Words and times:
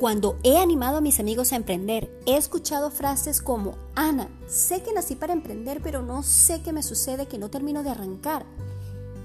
Cuando 0.00 0.38
he 0.44 0.56
animado 0.56 0.96
a 0.96 1.00
mis 1.02 1.20
amigos 1.20 1.52
a 1.52 1.56
emprender, 1.56 2.10
he 2.24 2.38
escuchado 2.38 2.90
frases 2.90 3.42
como, 3.42 3.74
Ana, 3.94 4.30
sé 4.46 4.82
que 4.82 4.94
nací 4.94 5.14
para 5.14 5.34
emprender, 5.34 5.82
pero 5.82 6.00
no 6.00 6.22
sé 6.22 6.62
qué 6.62 6.72
me 6.72 6.82
sucede 6.82 7.26
que 7.26 7.36
no 7.36 7.50
termino 7.50 7.82
de 7.82 7.90
arrancar. 7.90 8.46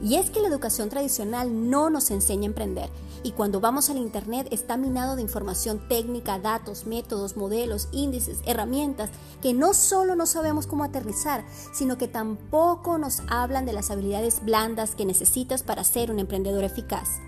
Y 0.02 0.16
es 0.16 0.30
que 0.30 0.42
la 0.42 0.50
educación 0.50 0.90
tradicional 0.90 1.70
no 1.70 1.90
nos 1.90 2.12
enseña 2.12 2.44
a 2.44 2.48
emprender. 2.48 2.90
Y 3.24 3.32
cuando 3.32 3.62
vamos 3.62 3.90
al 3.90 3.96
Internet 3.96 4.50
está 4.52 4.76
minado 4.76 5.16
de 5.16 5.22
información 5.22 5.88
técnica, 5.88 6.40
datos, 6.40 6.86
métodos, 6.86 7.38
modelos, 7.38 7.88
índices, 7.94 8.40
herramientas 8.46 9.12
que 9.42 9.54
no 9.54 9.74
solo 9.74 10.18
no 10.18 10.26
sabemos 10.26 10.68
cómo 10.68 10.84
aterrizar, 10.84 11.46
sino 11.74 11.98
que 11.98 12.10
tampoco 12.10 12.98
nos 12.98 13.22
hablan 13.30 13.66
de 13.66 13.72
las 13.72 13.92
habilidades 13.92 14.44
blandas 14.44 14.94
que 14.94 15.06
necesitas 15.06 15.64
para 15.64 15.86
ser 15.86 16.12
un 16.12 16.20
emprendedor 16.20 16.66
eficaz. 16.66 17.22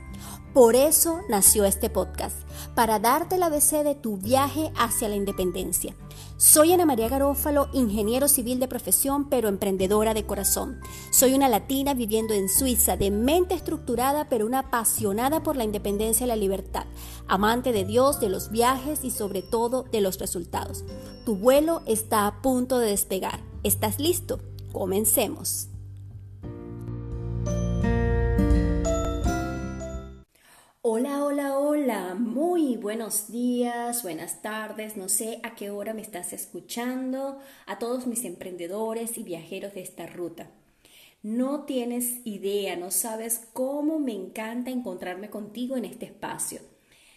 Por 0.58 0.76
eso 0.76 1.22
nació 1.30 1.66
este 1.66 1.88
podcast, 1.88 2.36
para 2.74 2.98
darte 2.98 3.38
la 3.38 3.46
ABC 3.46 3.84
de 3.84 3.94
tu 3.94 4.18
viaje 4.18 4.72
hacia 4.76 5.08
la 5.08 5.16
independencia. 5.16 5.96
Soy 6.38 6.74
Ana 6.74 6.84
María 6.84 7.10
Garófalo, 7.10 7.70
ingeniero 7.74 8.28
civil 8.28 8.60
de 8.60 8.68
profesión, 8.68 9.30
pero 9.30 9.50
emprendedora 9.50 10.16
de 10.16 10.26
corazón. 10.26 10.80
Soy 11.12 11.36
una 11.36 11.48
latina 11.48 11.94
viviendo 11.94 12.34
en 12.34 12.50
Suiza, 12.50 12.98
de 12.98 13.12
mente 13.12 13.54
estructurada, 13.54 14.30
pero 14.30 14.48
una 14.48 14.62
apasionada 14.62 15.44
por 15.44 15.58
la 15.58 15.64
independencia 15.64 16.24
y 16.24 16.28
la 16.28 16.36
libertad, 16.36 16.88
amante 17.28 17.72
de 17.72 17.86
Dios, 17.86 18.20
de 18.20 18.30
los 18.30 18.50
viajes 18.50 19.04
y 19.04 19.12
sobre 19.12 19.44
todo 19.44 19.84
de 19.84 20.02
los 20.02 20.18
resultados. 20.18 20.86
Tu 21.24 21.36
vuelo 21.36 21.84
está 21.86 22.26
a 22.26 22.42
punto 22.42 22.80
de 22.80 22.90
despegar. 22.90 23.44
¿Estás 23.62 24.00
listo? 24.00 24.40
Comencemos. 24.72 25.68
Muy 32.16 32.78
buenos 32.78 33.32
días, 33.32 34.04
buenas 34.04 34.42
tardes, 34.42 34.98
no 34.98 35.10
sé 35.10 35.40
a 35.44 35.56
qué 35.56 35.70
hora 35.70 35.94
me 35.94 36.02
estás 36.02 36.32
escuchando, 36.32 37.40
a 37.66 37.80
todos 37.80 38.08
mis 38.08 38.24
emprendedores 38.24 39.18
y 39.18 39.24
viajeros 39.24 39.74
de 39.74 39.82
esta 39.82 40.08
ruta. 40.08 40.50
No 41.24 41.66
tienes 41.66 42.26
idea, 42.26 42.76
no 42.76 42.92
sabes 42.92 43.48
cómo 43.54 44.00
me 44.00 44.14
encanta 44.14 44.72
encontrarme 44.72 45.30
contigo 45.30 45.76
en 45.76 45.86
este 45.86 46.06
espacio. 46.06 46.62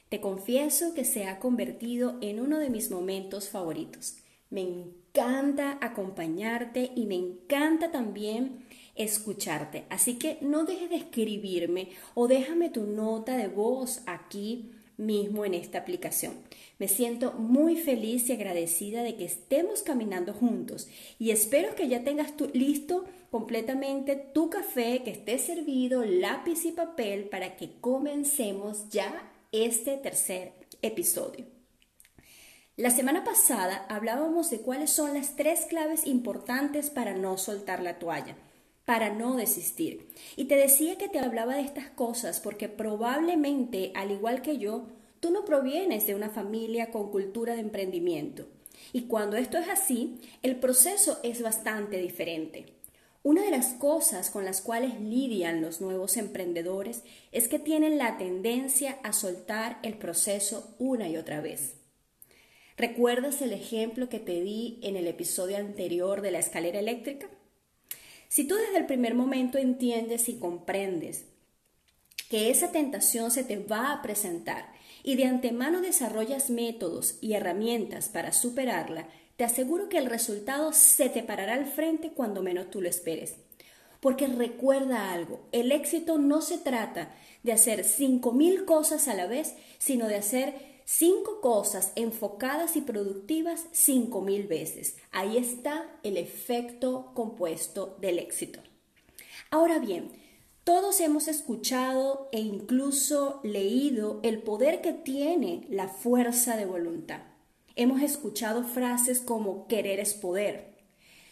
Te 0.09 0.21
confieso 0.21 0.95
que 0.95 1.05
se 1.05 1.27
ha 1.27 1.39
convertido 1.39 2.17
en 2.21 2.41
uno 2.41 2.59
de 2.59 2.71
mis 2.71 2.91
momentos 2.91 3.49
favoritos. 3.49 4.17
Me 4.49 4.63
encanta 4.63 5.79
acompañarte 5.81 6.91
y 6.97 7.07
me 7.07 7.15
encanta 7.15 7.93
también 7.93 8.65
escucharte. 8.97 9.85
Así 9.89 10.19
que 10.19 10.39
no 10.41 10.65
dejes 10.65 10.91
de 10.91 10.97
escribirme 10.97 11.91
o 12.15 12.27
déjame 12.27 12.71
tu 12.71 12.87
nota 12.87 13.37
de 13.37 13.47
voz 13.47 14.03
aquí 14.07 14.73
mismo 15.01 15.45
en 15.45 15.55
esta 15.55 15.79
aplicación. 15.79 16.35
Me 16.79 16.87
siento 16.87 17.33
muy 17.33 17.77
feliz 17.77 18.29
y 18.29 18.33
agradecida 18.33 19.03
de 19.03 19.17
que 19.17 19.25
estemos 19.25 19.83
caminando 19.83 20.33
juntos 20.33 20.89
y 21.19 21.31
espero 21.31 21.75
que 21.75 21.89
ya 21.89 22.05
tengas 22.05 22.33
listo 22.53 23.05
completamente 23.31 24.17
tu 24.17 24.51
café, 24.51 25.03
que 25.03 25.11
esté 25.11 25.39
servido, 25.39 26.05
lápiz 26.05 26.65
y 26.65 26.73
papel 26.73 27.25
para 27.25 27.57
que 27.57 27.81
comencemos 27.81 28.89
ya 28.91 29.33
este 29.53 29.97
tercer 29.97 30.53
episodio. 30.83 31.47
La 32.77 32.91
semana 32.91 33.25
pasada 33.25 33.85
hablábamos 33.89 34.51
de 34.51 34.61
cuáles 34.61 34.91
son 34.91 35.15
las 35.15 35.37
tres 35.37 35.67
claves 35.67 36.07
importantes 36.07 36.89
para 36.89 37.15
no 37.15 37.37
soltar 37.37 37.83
la 37.83 37.99
toalla 37.99 38.37
para 38.91 39.11
no 39.11 39.37
desistir. 39.37 40.09
Y 40.35 40.47
te 40.47 40.57
decía 40.57 40.99
que 40.99 41.09
te 41.09 41.21
hablaba 41.21 41.55
de 41.55 41.63
estas 41.63 41.91
cosas 41.91 42.41
porque 42.41 42.69
probablemente, 42.69 43.93
al 43.95 44.11
igual 44.11 44.43
que 44.43 44.59
yo, 44.59 44.89
tú 45.21 45.31
no 45.31 45.45
provienes 45.45 46.09
de 46.09 46.17
una 46.17 46.29
familia 46.29 46.91
con 46.91 47.13
cultura 47.13 47.55
de 47.55 47.61
emprendimiento. 47.61 48.49
Y 48.93 49.03
cuando 49.03 49.37
esto 49.37 49.59
es 49.59 49.69
así, 49.69 50.19
el 50.43 50.57
proceso 50.57 51.21
es 51.23 51.41
bastante 51.41 51.99
diferente. 51.99 52.67
Una 53.23 53.45
de 53.45 53.53
las 53.53 53.75
cosas 53.75 54.29
con 54.29 54.45
las 54.45 54.61
cuales 54.61 55.01
lidian 55.01 55.63
los 55.63 55.81
nuevos 55.81 56.17
emprendedores 56.17 57.05
es 57.31 57.47
que 57.47 57.61
tienen 57.61 57.97
la 57.97 58.19
tendencia 58.19 58.99
a 59.05 59.13
soltar 59.13 59.79
el 59.85 59.99
proceso 59.99 60.75
una 60.81 61.09
y 61.09 61.17
otra 61.17 61.41
vez. 61.41 61.77
¿Recuerdas 62.77 63.41
el 63.41 63.53
ejemplo 63.53 64.09
que 64.09 64.19
te 64.19 64.41
di 64.41 64.81
en 64.83 64.97
el 64.97 65.07
episodio 65.07 65.59
anterior 65.59 66.23
de 66.23 66.33
la 66.33 66.41
escalera 66.41 66.81
eléctrica? 66.81 67.29
Si 68.31 68.45
tú 68.45 68.55
desde 68.55 68.79
el 68.79 68.87
primer 68.87 69.17
momento 69.17 69.59
entiendes 69.59 70.29
y 70.29 70.39
comprendes 70.39 71.25
que 72.29 72.49
esa 72.51 72.71
tentación 72.71 73.33
se 73.33 73.43
te 73.43 73.59
va 73.59 73.93
a 73.93 74.03
presentar 74.03 74.73
y 75.03 75.17
de 75.17 75.25
antemano 75.25 75.81
desarrollas 75.81 76.49
métodos 76.49 77.19
y 77.21 77.33
herramientas 77.33 78.09
para 78.09 78.31
superarla, 78.31 79.09
te 79.37 79.43
aseguro 79.43 79.89
que 79.89 79.99
el 79.99 80.07
resultado 80.07 80.73
se 80.73 81.09
te 81.09 81.25
parará 81.25 81.55
al 81.55 81.67
frente 81.67 82.13
cuando 82.13 82.41
menos 82.41 82.71
tú 82.71 82.81
lo 82.81 82.89
esperes. 82.89 83.35
Porque 83.99 84.29
recuerda 84.29 85.11
algo, 85.13 85.49
el 85.51 85.73
éxito 85.73 86.19
no 86.19 86.41
se 86.41 86.59
trata 86.59 87.13
de 87.43 87.53
hacer 87.53 87.81
5.000 87.81 88.65
cosas 88.65 89.09
a 89.09 89.15
la 89.15 89.27
vez, 89.27 89.57
sino 89.79 90.07
de 90.07 90.15
hacer 90.15 90.55
Cinco 90.93 91.41
cosas 91.41 91.93
enfocadas 91.95 92.75
y 92.75 92.81
productivas 92.81 93.67
cinco 93.71 94.23
mil 94.23 94.49
veces. 94.49 94.97
Ahí 95.13 95.37
está 95.37 95.89
el 96.03 96.17
efecto 96.17 97.13
compuesto 97.15 97.97
del 98.01 98.19
éxito. 98.19 98.59
Ahora 99.53 99.79
bien, 99.79 100.11
todos 100.65 100.99
hemos 100.99 101.29
escuchado 101.29 102.29
e 102.33 102.41
incluso 102.41 103.39
leído 103.45 104.19
el 104.25 104.43
poder 104.43 104.81
que 104.81 104.93
tiene 104.93 105.65
la 105.71 105.87
fuerza 105.87 106.57
de 106.57 106.67
voluntad. 106.67 107.21
Hemos 107.77 108.03
escuchado 108.03 108.65
frases 108.65 109.21
como 109.21 109.69
querer 109.69 110.01
es 110.01 110.13
poder. 110.13 110.75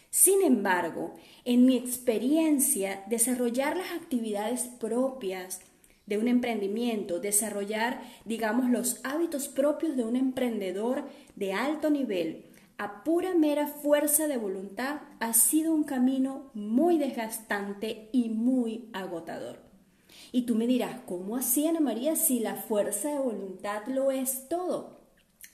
Sin 0.09 0.41
embargo, 0.41 1.15
en 1.43 1.65
mi 1.65 1.75
experiencia, 1.75 3.03
desarrollar 3.09 3.75
las 3.75 3.91
actividades 3.91 4.69
propias 4.79 5.59
de 6.09 6.17
un 6.17 6.27
emprendimiento, 6.27 7.19
desarrollar, 7.19 8.01
digamos, 8.25 8.69
los 8.69 8.99
hábitos 9.03 9.47
propios 9.47 9.95
de 9.95 10.03
un 10.03 10.15
emprendedor 10.15 11.05
de 11.35 11.53
alto 11.53 11.89
nivel 11.89 12.49
a 12.79 13.03
pura 13.03 13.35
mera 13.35 13.67
fuerza 13.67 14.27
de 14.27 14.37
voluntad 14.37 15.01
ha 15.19 15.33
sido 15.33 15.73
un 15.73 15.83
camino 15.83 16.49
muy 16.53 16.97
desgastante 16.97 18.09
y 18.13 18.29
muy 18.29 18.89
agotador. 18.93 19.59
Y 20.31 20.43
tú 20.43 20.55
me 20.55 20.65
dirás, 20.65 21.01
¿cómo 21.05 21.35
así, 21.35 21.67
Ana 21.67 21.81
María, 21.81 22.15
si 22.15 22.39
la 22.39 22.55
fuerza 22.55 23.09
de 23.09 23.19
voluntad 23.19 23.85
lo 23.87 24.11
es 24.11 24.47
todo? 24.47 25.01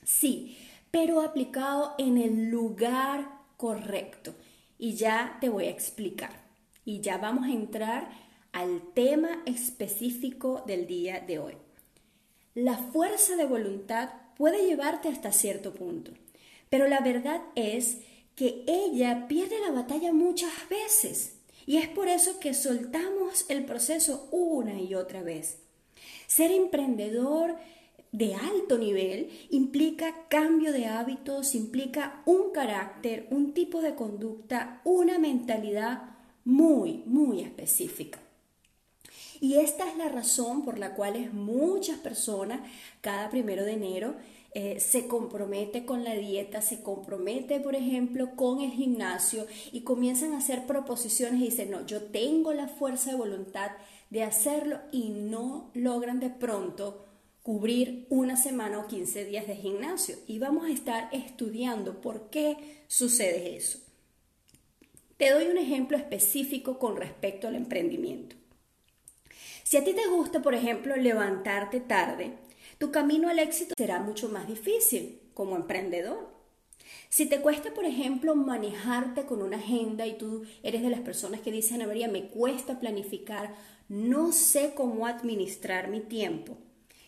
Sí, 0.04 0.56
pero 0.92 1.22
aplicado 1.22 1.96
en 1.98 2.20
el 2.20 2.50
lugar 2.52 3.28
correcto. 3.58 4.36
Y 4.78 4.94
ya 4.94 5.38
te 5.42 5.50
voy 5.50 5.66
a 5.66 5.72
explicar. 5.72 6.46
Y 6.86 7.02
ya 7.02 7.18
vamos 7.18 7.46
a 7.46 7.52
entrar 7.52 8.10
al 8.56 8.82
tema 8.94 9.44
específico 9.46 10.64
del 10.66 10.88
día 10.88 11.20
de 11.20 11.40
hoy. 11.40 11.58
La 12.54 12.78
fuerza 12.78 13.36
de 13.36 13.46
voluntad 13.46 14.12
puede 14.38 14.66
llevarte 14.66 15.10
hasta 15.10 15.34
cierto 15.34 15.74
punto, 15.74 16.14
pero 16.70 16.88
la 16.88 17.02
verdad 17.02 17.42
es 17.56 17.98
que 18.34 18.64
ella 18.66 19.28
pierde 19.28 19.60
la 19.60 19.74
batalla 19.74 20.14
muchas 20.14 20.54
veces 20.70 21.36
y 21.66 21.78
es 21.78 21.90
por 21.90 22.08
eso 22.08 22.40
que 22.40 22.54
soltamos 22.54 23.46
el 23.50 23.66
proceso 23.66 24.30
una 24.32 24.80
y 24.80 24.96
otra 24.96 25.22
vez. 25.22 25.58
Ser 26.26 26.52
emprendedor 26.52 27.58
de 28.14 28.36
alto 28.36 28.78
nivel 28.78 29.32
implica 29.50 30.30
cambio 30.30 30.72
de 30.72 30.86
hábitos, 30.86 31.56
implica 31.56 32.24
un 32.26 32.54
carácter, 32.54 33.28
un 33.32 33.54
tipo 33.54 33.82
de 33.82 33.96
conducta, 33.96 34.80
una 34.86 35.20
mentalidad 35.20 36.16
muy, 36.46 37.04
muy 37.06 37.42
específica. 37.42 38.25
Y 39.42 39.56
esta 39.56 39.90
es 39.90 39.98
la 39.98 40.10
razón 40.10 40.64
por 40.64 40.80
la 40.80 40.94
cual 40.94 41.32
muchas 41.34 41.98
personas 42.00 42.62
cada 43.02 43.30
primero 43.30 43.64
de 43.64 43.74
enero 43.74 44.16
eh, 44.58 44.80
se 44.80 45.08
compromete 45.08 45.86
con 45.86 46.06
la 46.06 46.14
dieta, 46.16 46.62
se 46.62 46.82
compromete, 46.82 47.60
por 47.60 47.76
ejemplo, 47.76 48.38
con 48.38 48.62
el 48.62 48.72
gimnasio 48.72 49.46
y 49.74 49.82
comienzan 49.82 50.34
a 50.34 50.38
hacer 50.38 50.66
proposiciones 50.66 51.42
y 51.42 51.46
dicen, 51.46 51.72
no, 51.72 51.86
yo 51.86 52.04
tengo 52.04 52.54
la 52.54 52.70
fuerza 52.70 53.12
de 53.12 53.18
voluntad 53.18 53.72
de 54.10 54.24
hacerlo 54.24 54.80
y 54.94 55.10
no 55.10 55.72
logran 55.74 56.22
de 56.22 56.30
pronto 56.30 57.06
cubrir 57.44 58.08
una 58.10 58.38
semana 58.38 58.80
o 58.80 58.88
15 58.88 59.26
días 59.26 59.46
de 59.46 59.58
gimnasio. 59.58 60.16
Y 60.26 60.40
vamos 60.40 60.66
a 60.66 60.72
estar 60.72 61.10
estudiando 61.12 62.00
por 62.00 62.30
qué 62.30 62.86
sucede 62.88 63.58
eso. 63.58 63.80
Te 65.18 65.32
doy 65.32 65.48
un 65.48 65.58
ejemplo 65.58 65.98
específico 65.98 66.80
con 66.80 66.96
respecto 66.96 67.50
al 67.50 67.56
emprendimiento. 67.56 68.38
Si 69.68 69.78
a 69.78 69.84
ti 69.84 69.94
te 69.94 70.06
gusta, 70.06 70.44
por 70.44 70.54
ejemplo, 70.54 70.96
levantarte 70.96 71.80
tarde, 71.80 72.38
tu 72.78 72.92
camino 72.92 73.30
al 73.30 73.40
éxito 73.40 73.74
será 73.76 74.00
mucho 74.00 74.30
más 74.30 74.48
difícil 74.48 75.20
como 75.34 75.56
emprendedor. 75.56 76.30
Si 77.10 77.26
te 77.26 77.42
cuesta, 77.42 77.74
por 77.74 77.84
ejemplo, 77.84 78.36
manejarte 78.36 79.26
con 79.26 79.42
una 79.42 79.58
agenda 79.58 80.06
y 80.06 80.20
tú 80.20 80.44
eres 80.62 80.84
de 80.84 80.92
las 80.92 81.00
personas 81.00 81.42
que 81.42 81.52
dicen, 81.52 81.80
María, 81.88 82.08
me 82.08 82.28
cuesta 82.28 82.80
planificar, 82.80 83.56
no 83.90 84.32
sé 84.34 84.74
cómo 84.76 85.08
administrar 85.08 85.88
mi 85.88 86.02
tiempo, 86.02 86.60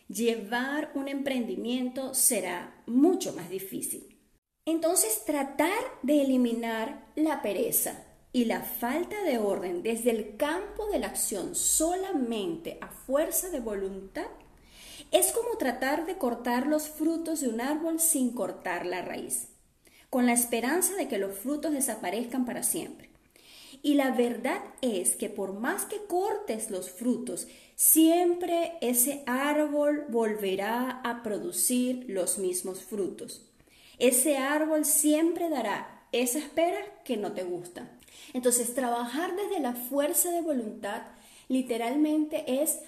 llevar 0.08 0.92
un 0.96 1.10
emprendimiento 1.10 2.16
será 2.16 2.82
mucho 2.88 3.34
más 3.34 3.52
difícil. 3.52 4.18
Entonces, 4.66 5.26
tratar 5.26 5.78
de 6.02 6.24
eliminar 6.24 7.06
la 7.16 7.44
pereza 7.44 8.07
y 8.34 8.46
la 8.46 8.62
falta 8.62 9.22
de 9.24 9.38
orden 9.38 9.84
desde 9.84 10.12
el 10.12 10.38
campo 10.38 10.88
de 10.92 11.00
la 11.00 11.08
acción 11.08 11.56
solamente 11.56 12.78
a 12.82 12.88
fuerza 12.88 13.50
de 13.50 13.60
voluntad 13.60 14.28
es 15.12 15.32
como 15.32 15.58
tratar 15.58 16.06
de 16.06 16.18
cortar 16.18 16.68
los 16.68 16.90
frutos 16.90 17.42
de 17.42 17.48
un 17.48 17.62
árbol 17.62 18.00
sin 18.00 18.34
cortar 18.34 18.86
la 18.86 19.02
raíz, 19.02 19.48
con 20.10 20.26
la 20.26 20.34
esperanza 20.34 20.96
de 20.96 21.08
que 21.08 21.18
los 21.18 21.38
frutos 21.38 21.72
desaparezcan 21.72 22.46
para 22.46 22.64
siempre. 22.64 23.10
Y 23.82 23.94
la 23.94 24.12
verdad 24.12 24.62
es 24.82 25.16
que 25.16 25.30
por 25.30 25.54
más 25.54 25.86
que 25.86 26.04
cortes 26.06 26.72
los 26.72 26.90
frutos, 26.90 27.48
siempre 27.76 28.74
ese 28.82 29.24
árbol 29.28 30.06
volverá 30.10 31.02
a 31.04 31.24
producir 31.24 32.06
los 32.10 32.38
mismos 32.38 32.84
frutos. 32.84 33.46
Ese 34.00 34.38
árbol 34.38 34.84
siempre 34.84 35.50
dará 35.50 36.08
esa 36.12 36.40
espera 36.40 36.80
que 37.04 37.18
no 37.18 37.34
te 37.34 37.44
gusta. 37.44 37.97
Entonces, 38.34 38.74
trabajar 38.74 39.36
desde 39.36 39.60
la 39.60 39.74
fuerza 39.74 40.32
de 40.32 40.42
voluntad 40.42 41.04
literalmente 41.48 42.62
es 42.62 42.80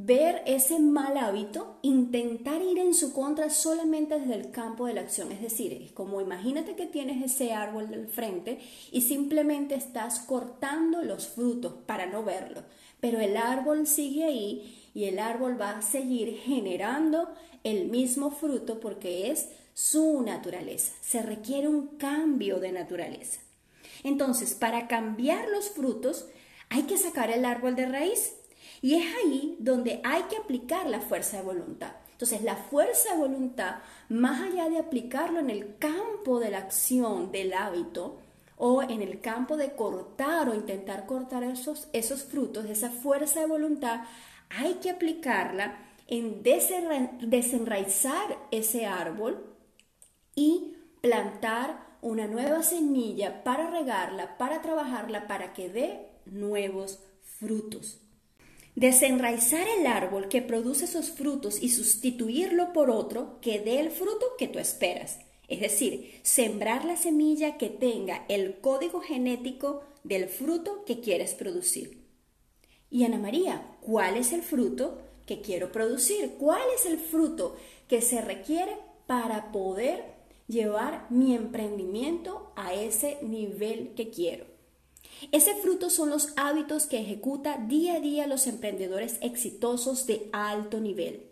ver 0.00 0.42
ese 0.46 0.78
mal 0.78 1.16
hábito, 1.16 1.78
intentar 1.82 2.62
ir 2.62 2.78
en 2.78 2.94
su 2.94 3.12
contra 3.12 3.50
solamente 3.50 4.20
desde 4.20 4.36
el 4.36 4.52
campo 4.52 4.86
de 4.86 4.94
la 4.94 5.00
acción. 5.00 5.32
Es 5.32 5.42
decir, 5.42 5.72
es 5.72 5.90
como 5.90 6.20
imagínate 6.20 6.76
que 6.76 6.86
tienes 6.86 7.24
ese 7.24 7.52
árbol 7.52 7.90
del 7.90 8.06
frente 8.06 8.60
y 8.92 9.00
simplemente 9.00 9.74
estás 9.74 10.20
cortando 10.20 11.02
los 11.02 11.26
frutos 11.26 11.74
para 11.84 12.06
no 12.06 12.22
verlo. 12.22 12.62
Pero 13.00 13.18
el 13.18 13.36
árbol 13.36 13.88
sigue 13.88 14.24
ahí 14.24 14.88
y 14.94 15.06
el 15.06 15.18
árbol 15.18 15.60
va 15.60 15.70
a 15.70 15.82
seguir 15.82 16.38
generando 16.44 17.28
el 17.64 17.88
mismo 17.88 18.30
fruto 18.30 18.78
porque 18.78 19.32
es 19.32 19.48
su 19.74 20.22
naturaleza. 20.22 20.92
Se 21.00 21.22
requiere 21.22 21.66
un 21.66 21.98
cambio 21.98 22.60
de 22.60 22.70
naturaleza. 22.70 23.40
Entonces, 24.04 24.54
para 24.54 24.88
cambiar 24.88 25.48
los 25.48 25.70
frutos, 25.70 26.26
hay 26.68 26.82
que 26.82 26.98
sacar 26.98 27.30
el 27.30 27.44
árbol 27.44 27.76
de 27.76 27.86
raíz 27.86 28.34
y 28.82 28.94
es 28.94 29.06
ahí 29.16 29.56
donde 29.58 30.00
hay 30.04 30.22
que 30.24 30.36
aplicar 30.36 30.86
la 30.86 31.00
fuerza 31.00 31.38
de 31.38 31.42
voluntad. 31.42 31.92
Entonces, 32.12 32.42
la 32.42 32.56
fuerza 32.56 33.12
de 33.12 33.18
voluntad, 33.18 33.76
más 34.08 34.40
allá 34.42 34.68
de 34.68 34.78
aplicarlo 34.78 35.38
en 35.38 35.50
el 35.50 35.76
campo 35.78 36.40
de 36.40 36.50
la 36.50 36.58
acción, 36.58 37.30
del 37.30 37.52
hábito, 37.52 38.18
o 38.58 38.82
en 38.82 39.02
el 39.02 39.20
campo 39.20 39.56
de 39.56 39.74
cortar 39.74 40.48
o 40.48 40.54
intentar 40.54 41.06
cortar 41.06 41.44
esos, 41.44 41.88
esos 41.92 42.24
frutos, 42.24 42.66
esa 42.66 42.90
fuerza 42.90 43.40
de 43.40 43.46
voluntad, 43.46 44.02
hay 44.50 44.74
que 44.74 44.90
aplicarla 44.90 45.78
en 46.08 46.42
desenraizar 46.42 48.38
ese 48.50 48.86
árbol 48.86 49.54
y 50.34 50.76
plantar 51.00 51.86
una 52.00 52.26
nueva 52.26 52.62
semilla 52.62 53.42
para 53.44 53.70
regarla, 53.70 54.36
para 54.38 54.62
trabajarla, 54.62 55.26
para 55.26 55.52
que 55.52 55.68
dé 55.68 56.06
nuevos 56.26 57.00
frutos. 57.22 58.00
Desenraizar 58.74 59.66
el 59.66 59.86
árbol 59.86 60.28
que 60.28 60.40
produce 60.40 60.84
esos 60.84 61.10
frutos 61.10 61.60
y 61.60 61.70
sustituirlo 61.70 62.72
por 62.72 62.90
otro 62.90 63.40
que 63.40 63.58
dé 63.58 63.80
el 63.80 63.90
fruto 63.90 64.36
que 64.38 64.46
tú 64.46 64.58
esperas. 64.58 65.18
Es 65.48 65.60
decir, 65.60 66.20
sembrar 66.22 66.84
la 66.84 66.96
semilla 66.96 67.56
que 67.56 67.70
tenga 67.70 68.24
el 68.28 68.60
código 68.60 69.00
genético 69.00 69.82
del 70.04 70.28
fruto 70.28 70.84
que 70.84 71.00
quieres 71.00 71.34
producir. 71.34 72.04
Y 72.90 73.04
Ana 73.04 73.18
María, 73.18 73.76
¿cuál 73.80 74.16
es 74.16 74.32
el 74.32 74.42
fruto 74.42 74.98
que 75.26 75.40
quiero 75.40 75.72
producir? 75.72 76.34
¿Cuál 76.38 76.62
es 76.76 76.86
el 76.86 76.98
fruto 76.98 77.56
que 77.88 78.00
se 78.00 78.20
requiere 78.20 78.76
para 79.06 79.50
poder 79.52 80.17
llevar 80.48 81.06
mi 81.10 81.36
emprendimiento 81.36 82.52
a 82.56 82.74
ese 82.74 83.18
nivel 83.22 83.92
que 83.94 84.10
quiero? 84.10 84.46
Ese 85.32 85.54
fruto 85.54 85.90
son 85.90 86.10
los 86.10 86.32
hábitos 86.36 86.86
que 86.86 87.00
ejecuta 87.00 87.58
día 87.58 87.94
a 87.94 88.00
día 88.00 88.26
los 88.26 88.46
emprendedores 88.46 89.18
exitosos 89.20 90.06
de 90.06 90.28
alto 90.32 90.80
nivel. 90.80 91.26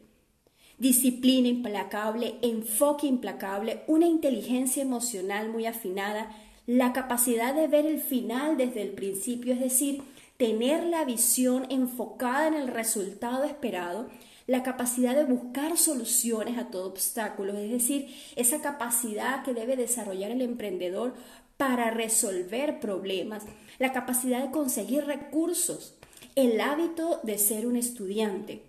Disciplina 0.79 1.49
implacable, 1.49 2.35
enfoque 2.43 3.07
implacable, 3.07 3.83
una 3.87 4.07
inteligencia 4.07 4.83
emocional 4.83 5.51
muy 5.51 5.67
afinada, 5.67 6.37
la 6.67 6.93
capacidad 6.93 7.55
de 7.55 7.69
ver 7.69 7.87
el 7.87 8.01
final 8.01 8.57
desde 8.57 8.83
el 8.83 8.91
principio, 8.91 9.55
es 9.55 9.61
decir, 9.61 10.03
tener 10.37 10.85
la 10.85 11.05
visión 11.05 11.67
enfocada 11.71 12.49
en 12.49 12.55
el 12.55 12.69
resultado 12.69 13.45
esperado, 13.45 14.09
la 14.47 14.63
capacidad 14.63 15.15
de 15.15 15.25
buscar 15.25 15.77
soluciones 15.77 16.59
a 16.59 16.71
todo 16.71 16.87
obstáculo, 16.87 17.57
es 17.57 17.71
decir, 17.71 18.15
esa 18.37 18.61
capacidad 18.61 19.43
que 19.43 19.55
debe 19.55 19.77
desarrollar 19.77 20.31
el 20.31 20.41
emprendedor 20.41 21.15
para 21.57 21.91
resolver 21.91 22.81
problemas, 22.81 23.45
la 23.79 23.93
capacidad 23.93 24.43
de 24.43 24.51
conseguir 24.51 25.05
recursos, 25.05 25.97
el 26.35 26.61
hábito 26.61 27.21
de 27.23 27.39
ser 27.39 27.67
un 27.67 27.77
estudiante, 27.77 28.63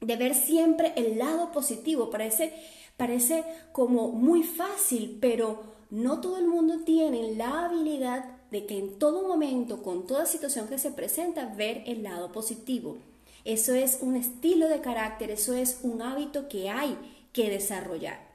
de 0.00 0.16
ver 0.16 0.34
siempre 0.34 0.92
el 0.96 1.18
lado 1.18 1.52
positivo. 1.52 2.10
Parece, 2.10 2.54
parece 2.96 3.44
como 3.72 4.10
muy 4.10 4.42
fácil, 4.42 5.18
pero 5.20 5.74
no 5.90 6.20
todo 6.20 6.38
el 6.38 6.46
mundo 6.46 6.80
tiene 6.84 7.34
la 7.34 7.66
habilidad 7.66 8.24
de 8.50 8.66
que 8.66 8.78
en 8.78 8.98
todo 8.98 9.28
momento, 9.28 9.82
con 9.82 10.06
toda 10.06 10.26
situación 10.26 10.68
que 10.68 10.78
se 10.78 10.90
presenta, 10.90 11.54
ver 11.54 11.82
el 11.86 12.02
lado 12.02 12.32
positivo. 12.32 12.98
Eso 13.44 13.74
es 13.74 13.98
un 14.00 14.16
estilo 14.16 14.68
de 14.68 14.80
carácter, 14.80 15.30
eso 15.30 15.54
es 15.54 15.80
un 15.82 16.02
hábito 16.02 16.48
que 16.48 16.70
hay 16.70 16.96
que 17.32 17.50
desarrollar 17.50 18.34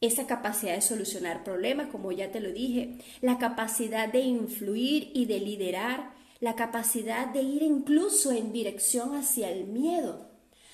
esa 0.00 0.26
capacidad 0.26 0.74
de 0.74 0.82
solucionar 0.82 1.44
problemas, 1.44 1.88
como 1.88 2.12
ya 2.12 2.30
te 2.30 2.40
lo 2.40 2.52
dije, 2.52 2.98
la 3.20 3.38
capacidad 3.38 4.10
de 4.10 4.20
influir 4.20 5.10
y 5.14 5.26
de 5.26 5.40
liderar, 5.40 6.14
la 6.40 6.54
capacidad 6.54 7.26
de 7.28 7.42
ir 7.42 7.62
incluso 7.62 8.30
en 8.30 8.52
dirección 8.52 9.14
hacia 9.14 9.50
el 9.50 9.66
miedo. 9.66 10.30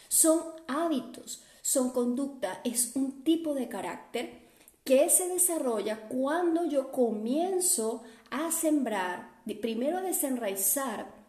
Son 0.08 0.40
hábitos, 0.66 1.42
son 1.62 1.90
conducta, 1.90 2.60
es 2.64 2.96
un 2.96 3.22
tipo 3.22 3.54
de 3.54 3.68
carácter 3.68 4.42
que 4.84 5.08
se 5.08 5.28
desarrolla 5.28 6.08
cuando 6.08 6.64
yo 6.64 6.90
comienzo 6.90 8.02
a 8.30 8.50
sembrar, 8.50 9.40
primero 9.60 9.98
a 9.98 10.02
desenraizar 10.02 11.21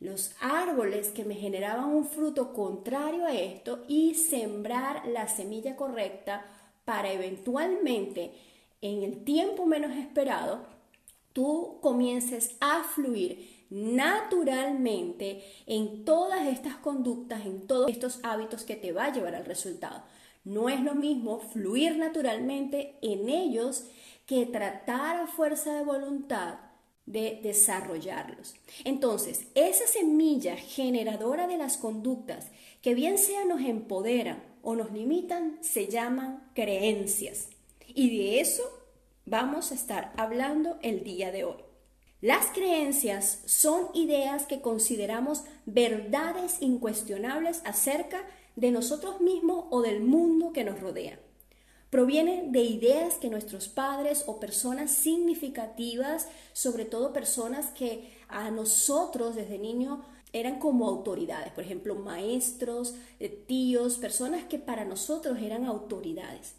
los 0.00 0.32
árboles 0.40 1.08
que 1.08 1.24
me 1.24 1.34
generaban 1.34 1.86
un 1.86 2.04
fruto 2.04 2.52
contrario 2.52 3.26
a 3.26 3.34
esto 3.34 3.84
y 3.88 4.14
sembrar 4.14 5.06
la 5.06 5.28
semilla 5.28 5.76
correcta 5.76 6.46
para 6.84 7.12
eventualmente, 7.12 8.32
en 8.82 9.02
el 9.02 9.24
tiempo 9.24 9.64
menos 9.64 9.96
esperado, 9.96 10.66
tú 11.32 11.78
comiences 11.80 12.56
a 12.60 12.84
fluir 12.84 13.66
naturalmente 13.70 15.42
en 15.66 16.04
todas 16.04 16.46
estas 16.46 16.76
conductas, 16.76 17.46
en 17.46 17.66
todos 17.66 17.90
estos 17.90 18.20
hábitos 18.22 18.64
que 18.64 18.76
te 18.76 18.92
va 18.92 19.06
a 19.06 19.12
llevar 19.12 19.34
al 19.34 19.46
resultado. 19.46 20.02
No 20.44 20.68
es 20.68 20.80
lo 20.82 20.94
mismo 20.94 21.40
fluir 21.40 21.96
naturalmente 21.96 22.98
en 23.00 23.28
ellos 23.30 23.86
que 24.26 24.44
tratar 24.46 25.22
a 25.22 25.26
fuerza 25.26 25.74
de 25.74 25.84
voluntad 25.84 26.58
de 27.06 27.40
desarrollarlos. 27.42 28.54
Entonces, 28.84 29.46
esa 29.54 29.86
semilla 29.86 30.56
generadora 30.56 31.46
de 31.46 31.56
las 31.56 31.76
conductas 31.76 32.50
que 32.82 32.94
bien 32.94 33.18
sea 33.18 33.44
nos 33.44 33.60
empoderan 33.60 34.42
o 34.62 34.74
nos 34.74 34.92
limitan 34.92 35.58
se 35.60 35.88
llaman 35.88 36.50
creencias. 36.54 37.48
Y 37.86 38.16
de 38.16 38.40
eso 38.40 38.62
vamos 39.26 39.72
a 39.72 39.74
estar 39.74 40.12
hablando 40.16 40.78
el 40.82 41.04
día 41.04 41.30
de 41.30 41.44
hoy. 41.44 41.62
Las 42.20 42.46
creencias 42.46 43.42
son 43.44 43.88
ideas 43.92 44.46
que 44.46 44.62
consideramos 44.62 45.44
verdades 45.66 46.56
incuestionables 46.60 47.60
acerca 47.66 48.26
de 48.56 48.70
nosotros 48.70 49.20
mismos 49.20 49.66
o 49.70 49.82
del 49.82 50.00
mundo 50.00 50.52
que 50.54 50.64
nos 50.64 50.80
rodea. 50.80 51.18
Provienen 51.94 52.50
de 52.50 52.64
ideas 52.64 53.14
que 53.18 53.30
nuestros 53.30 53.68
padres 53.68 54.24
o 54.26 54.40
personas 54.40 54.90
significativas, 54.90 56.26
sobre 56.52 56.84
todo 56.86 57.12
personas 57.12 57.66
que 57.66 58.10
a 58.26 58.50
nosotros 58.50 59.36
desde 59.36 59.60
niño 59.60 60.04
eran 60.32 60.58
como 60.58 60.88
autoridades, 60.88 61.52
por 61.52 61.62
ejemplo, 61.62 61.94
maestros, 61.94 62.96
eh, 63.20 63.28
tíos, 63.28 63.98
personas 63.98 64.42
que 64.46 64.58
para 64.58 64.84
nosotros 64.84 65.38
eran 65.40 65.66
autoridades. 65.66 66.56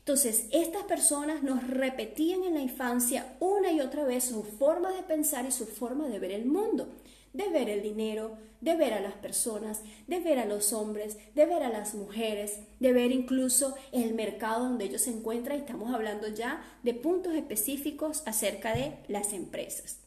Entonces, 0.00 0.48
estas 0.50 0.82
personas 0.82 1.44
nos 1.44 1.64
repetían 1.68 2.42
en 2.42 2.54
la 2.54 2.60
infancia 2.60 3.36
una 3.38 3.70
y 3.70 3.80
otra 3.80 4.02
vez 4.02 4.24
su 4.24 4.42
forma 4.42 4.90
de 4.90 5.04
pensar 5.04 5.46
y 5.46 5.52
su 5.52 5.66
forma 5.66 6.08
de 6.08 6.18
ver 6.18 6.32
el 6.32 6.46
mundo, 6.46 6.88
de 7.34 7.48
ver 7.50 7.68
el 7.68 7.82
dinero, 7.82 8.38
de 8.62 8.76
ver 8.76 8.94
a 8.94 9.00
las 9.00 9.14
personas, 9.14 9.82
de 10.06 10.20
ver 10.20 10.38
a 10.38 10.46
los 10.46 10.72
hombres, 10.72 11.18
de 11.34 11.44
ver 11.44 11.62
a 11.62 11.68
las 11.68 11.94
mujeres, 11.94 12.60
de 12.80 12.92
ver 12.94 13.12
incluso 13.12 13.74
el 13.92 14.14
mercado 14.14 14.64
donde 14.64 14.86
ellos 14.86 15.02
se 15.02 15.10
encuentran 15.10 15.58
estamos 15.58 15.92
hablando 15.92 16.28
ya 16.28 16.64
de 16.82 16.94
puntos 16.94 17.34
específicos 17.34 18.22
acerca 18.24 18.74
de 18.74 18.94
las 19.08 19.34
empresas. 19.34 19.98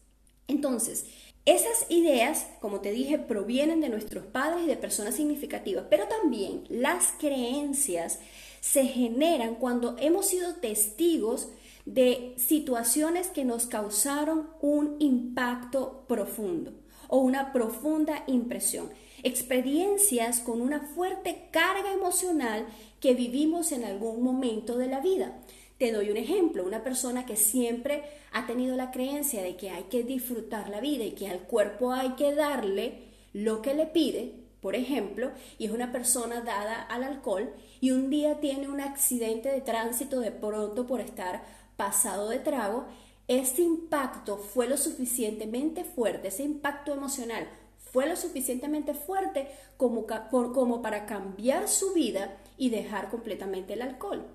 Entonces, 0.47 1.05
Esas 1.45 1.89
ideas, 1.89 2.45
como 2.59 2.81
te 2.81 2.91
dije, 2.91 3.19
provienen 3.19 3.79
de 3.79 3.87
nuestros 3.87 4.25
padres 4.25 4.65
y 4.65 4.67
de 4.67 4.75
personas 4.75 5.15
significativas, 5.15 5.85
pero 5.89 6.05
también 6.09 6.65
las 6.67 7.13
creencias 7.17 8.19
se 8.59 8.83
generan 8.83 9.55
cuando 9.55 9.95
hemos 9.97 10.25
sido 10.27 10.55
testigos 10.55 11.47
de 11.85 12.33
situaciones 12.35 13.29
que 13.29 13.45
nos 13.45 13.65
causaron 13.65 14.49
un 14.59 14.97
impacto 14.99 16.03
profundo 16.09 16.73
o 17.07 17.17
una 17.17 17.51
profunda 17.53 18.23
impresión, 18.27 18.89
experiencias 19.23 20.39
con 20.39 20.61
una 20.61 20.79
fuerte 20.79 21.49
carga 21.51 21.93
emocional 21.93 22.65
que 22.99 23.13
vivimos 23.13 23.71
en 23.71 23.83
algún 23.83 24.23
momento 24.23 24.77
de 24.77 24.87
la 24.87 24.99
vida. 24.99 25.39
Te 25.77 25.91
doy 25.91 26.09
un 26.09 26.17
ejemplo, 26.17 26.65
una 26.65 26.83
persona 26.83 27.25
que 27.25 27.35
siempre 27.35 28.03
ha 28.31 28.47
tenido 28.47 28.75
la 28.75 28.91
creencia 28.91 29.43
de 29.43 29.55
que 29.55 29.69
hay 29.69 29.83
que 29.83 30.03
disfrutar 30.03 30.69
la 30.69 30.81
vida 30.81 31.03
y 31.03 31.11
que 31.11 31.27
al 31.27 31.41
cuerpo 31.41 31.91
hay 31.91 32.11
que 32.11 32.33
darle 32.33 33.03
lo 33.33 33.61
que 33.61 33.75
le 33.75 33.85
pide, 33.85 34.33
por 34.61 34.75
ejemplo, 34.75 35.31
y 35.59 35.65
es 35.65 35.71
una 35.71 35.91
persona 35.91 36.41
dada 36.41 36.81
al 36.81 37.03
alcohol 37.03 37.53
y 37.79 37.91
un 37.91 38.09
día 38.09 38.39
tiene 38.39 38.67
un 38.67 38.81
accidente 38.81 39.49
de 39.49 39.61
tránsito 39.61 40.19
de 40.19 40.31
pronto 40.31 40.87
por 40.87 40.99
estar 40.99 41.43
pasado 41.75 42.29
de 42.29 42.39
trago, 42.39 42.85
ese 43.27 43.61
impacto 43.61 44.37
fue 44.37 44.67
lo 44.67 44.77
suficientemente 44.77 45.83
fuerte, 45.83 46.29
ese 46.29 46.43
impacto 46.43 46.93
emocional 46.93 47.47
fue 47.91 48.07
lo 48.07 48.15
suficientemente 48.15 48.93
fuerte 48.93 49.47
como, 49.77 50.05
como 50.29 50.81
para 50.81 51.05
cambiar 51.05 51.67
su 51.67 51.93
vida 51.93 52.37
y 52.57 52.69
dejar 52.69 53.09
completamente 53.09 53.73
el 53.73 53.81
alcohol. 53.81 54.25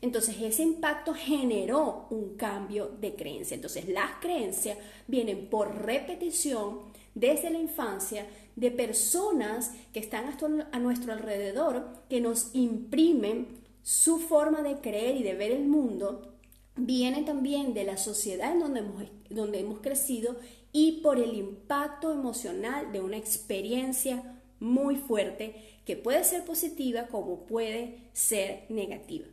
Entonces 0.00 0.36
ese 0.40 0.62
impacto 0.62 1.14
generó 1.14 2.06
un 2.10 2.36
cambio 2.36 2.88
de 3.00 3.14
creencia. 3.14 3.54
Entonces 3.54 3.88
las 3.88 4.12
creencias 4.20 4.78
vienen 5.06 5.48
por 5.48 5.84
repetición 5.84 6.80
desde 7.14 7.50
la 7.50 7.58
infancia 7.58 8.26
de 8.54 8.70
personas 8.70 9.72
que 9.92 10.00
están 10.00 10.36
a 10.72 10.78
nuestro 10.78 11.12
alrededor, 11.12 11.88
que 12.08 12.20
nos 12.20 12.54
imprimen 12.54 13.58
su 13.82 14.18
forma 14.18 14.62
de 14.62 14.76
creer 14.80 15.16
y 15.16 15.22
de 15.22 15.34
ver 15.34 15.52
el 15.52 15.66
mundo. 15.66 16.34
Viene 16.78 17.22
también 17.22 17.74
de 17.74 17.84
la 17.84 17.96
sociedad 17.96 18.52
en 18.52 18.60
donde 18.60 18.80
hemos, 18.80 19.02
donde 19.30 19.60
hemos 19.60 19.80
crecido 19.80 20.36
y 20.72 21.00
por 21.02 21.18
el 21.18 21.34
impacto 21.34 22.12
emocional 22.12 22.92
de 22.92 23.00
una 23.00 23.16
experiencia 23.16 24.40
muy 24.60 24.96
fuerte 24.96 25.80
que 25.84 25.96
puede 25.96 26.22
ser 26.22 26.44
positiva 26.44 27.08
como 27.08 27.46
puede 27.46 28.10
ser 28.12 28.64
negativa. 28.68 29.26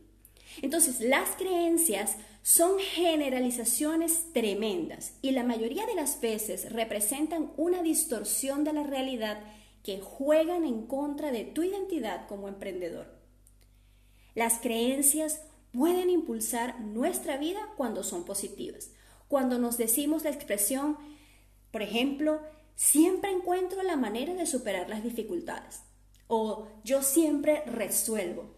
Entonces, 0.61 1.01
las 1.01 1.35
creencias 1.35 2.15
son 2.41 2.79
generalizaciones 2.79 4.31
tremendas 4.33 5.13
y 5.21 5.31
la 5.31 5.43
mayoría 5.43 5.85
de 5.85 5.95
las 5.95 6.21
veces 6.21 6.71
representan 6.71 7.51
una 7.57 7.81
distorsión 7.81 8.63
de 8.63 8.73
la 8.73 8.83
realidad 8.83 9.39
que 9.83 9.99
juegan 9.99 10.65
en 10.65 10.87
contra 10.87 11.31
de 11.31 11.43
tu 11.43 11.63
identidad 11.63 12.27
como 12.27 12.47
emprendedor. 12.47 13.07
Las 14.33 14.59
creencias 14.59 15.41
pueden 15.75 16.09
impulsar 16.09 16.79
nuestra 16.79 17.37
vida 17.37 17.59
cuando 17.75 18.03
son 18.03 18.23
positivas. 18.23 18.91
Cuando 19.27 19.59
nos 19.59 19.77
decimos 19.77 20.23
la 20.23 20.29
expresión, 20.29 20.97
por 21.71 21.81
ejemplo, 21.81 22.39
siempre 22.75 23.31
encuentro 23.31 23.83
la 23.83 23.97
manera 23.97 24.33
de 24.33 24.45
superar 24.45 24.89
las 24.89 25.03
dificultades 25.03 25.81
o 26.27 26.67
yo 26.83 27.01
siempre 27.01 27.63
resuelvo. 27.65 28.55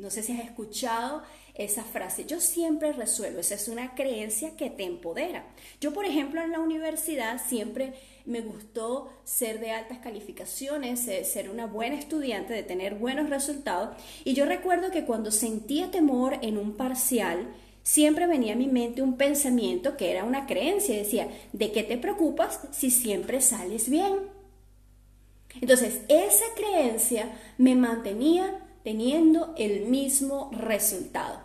No 0.00 0.08
sé 0.08 0.22
si 0.22 0.32
has 0.32 0.40
escuchado 0.40 1.22
esa 1.54 1.84
frase, 1.84 2.24
yo 2.24 2.40
siempre 2.40 2.92
resuelvo, 2.94 3.40
esa 3.40 3.54
es 3.54 3.68
una 3.68 3.94
creencia 3.94 4.56
que 4.56 4.70
te 4.70 4.84
empodera. 4.84 5.44
Yo, 5.78 5.92
por 5.92 6.06
ejemplo, 6.06 6.40
en 6.40 6.52
la 6.52 6.60
universidad 6.60 7.38
siempre 7.46 7.92
me 8.24 8.40
gustó 8.40 9.12
ser 9.24 9.60
de 9.60 9.72
altas 9.72 9.98
calificaciones, 9.98 11.00
ser 11.00 11.50
una 11.50 11.66
buena 11.66 11.98
estudiante, 11.98 12.54
de 12.54 12.62
tener 12.62 12.94
buenos 12.94 13.28
resultados. 13.28 13.94
Y 14.24 14.32
yo 14.32 14.46
recuerdo 14.46 14.90
que 14.90 15.04
cuando 15.04 15.30
sentía 15.30 15.90
temor 15.90 16.38
en 16.40 16.56
un 16.56 16.78
parcial, 16.78 17.48
siempre 17.82 18.26
venía 18.26 18.54
a 18.54 18.56
mi 18.56 18.68
mente 18.68 19.02
un 19.02 19.18
pensamiento 19.18 19.98
que 19.98 20.12
era 20.12 20.24
una 20.24 20.46
creencia, 20.46 20.96
decía, 20.96 21.28
¿de 21.52 21.72
qué 21.72 21.82
te 21.82 21.98
preocupas 21.98 22.60
si 22.70 22.90
siempre 22.90 23.42
sales 23.42 23.90
bien? 23.90 24.14
Entonces, 25.60 26.00
esa 26.08 26.44
creencia 26.56 27.32
me 27.58 27.74
mantenía 27.74 28.66
teniendo 28.82 29.54
el 29.56 29.86
mismo 29.86 30.50
resultado. 30.52 31.40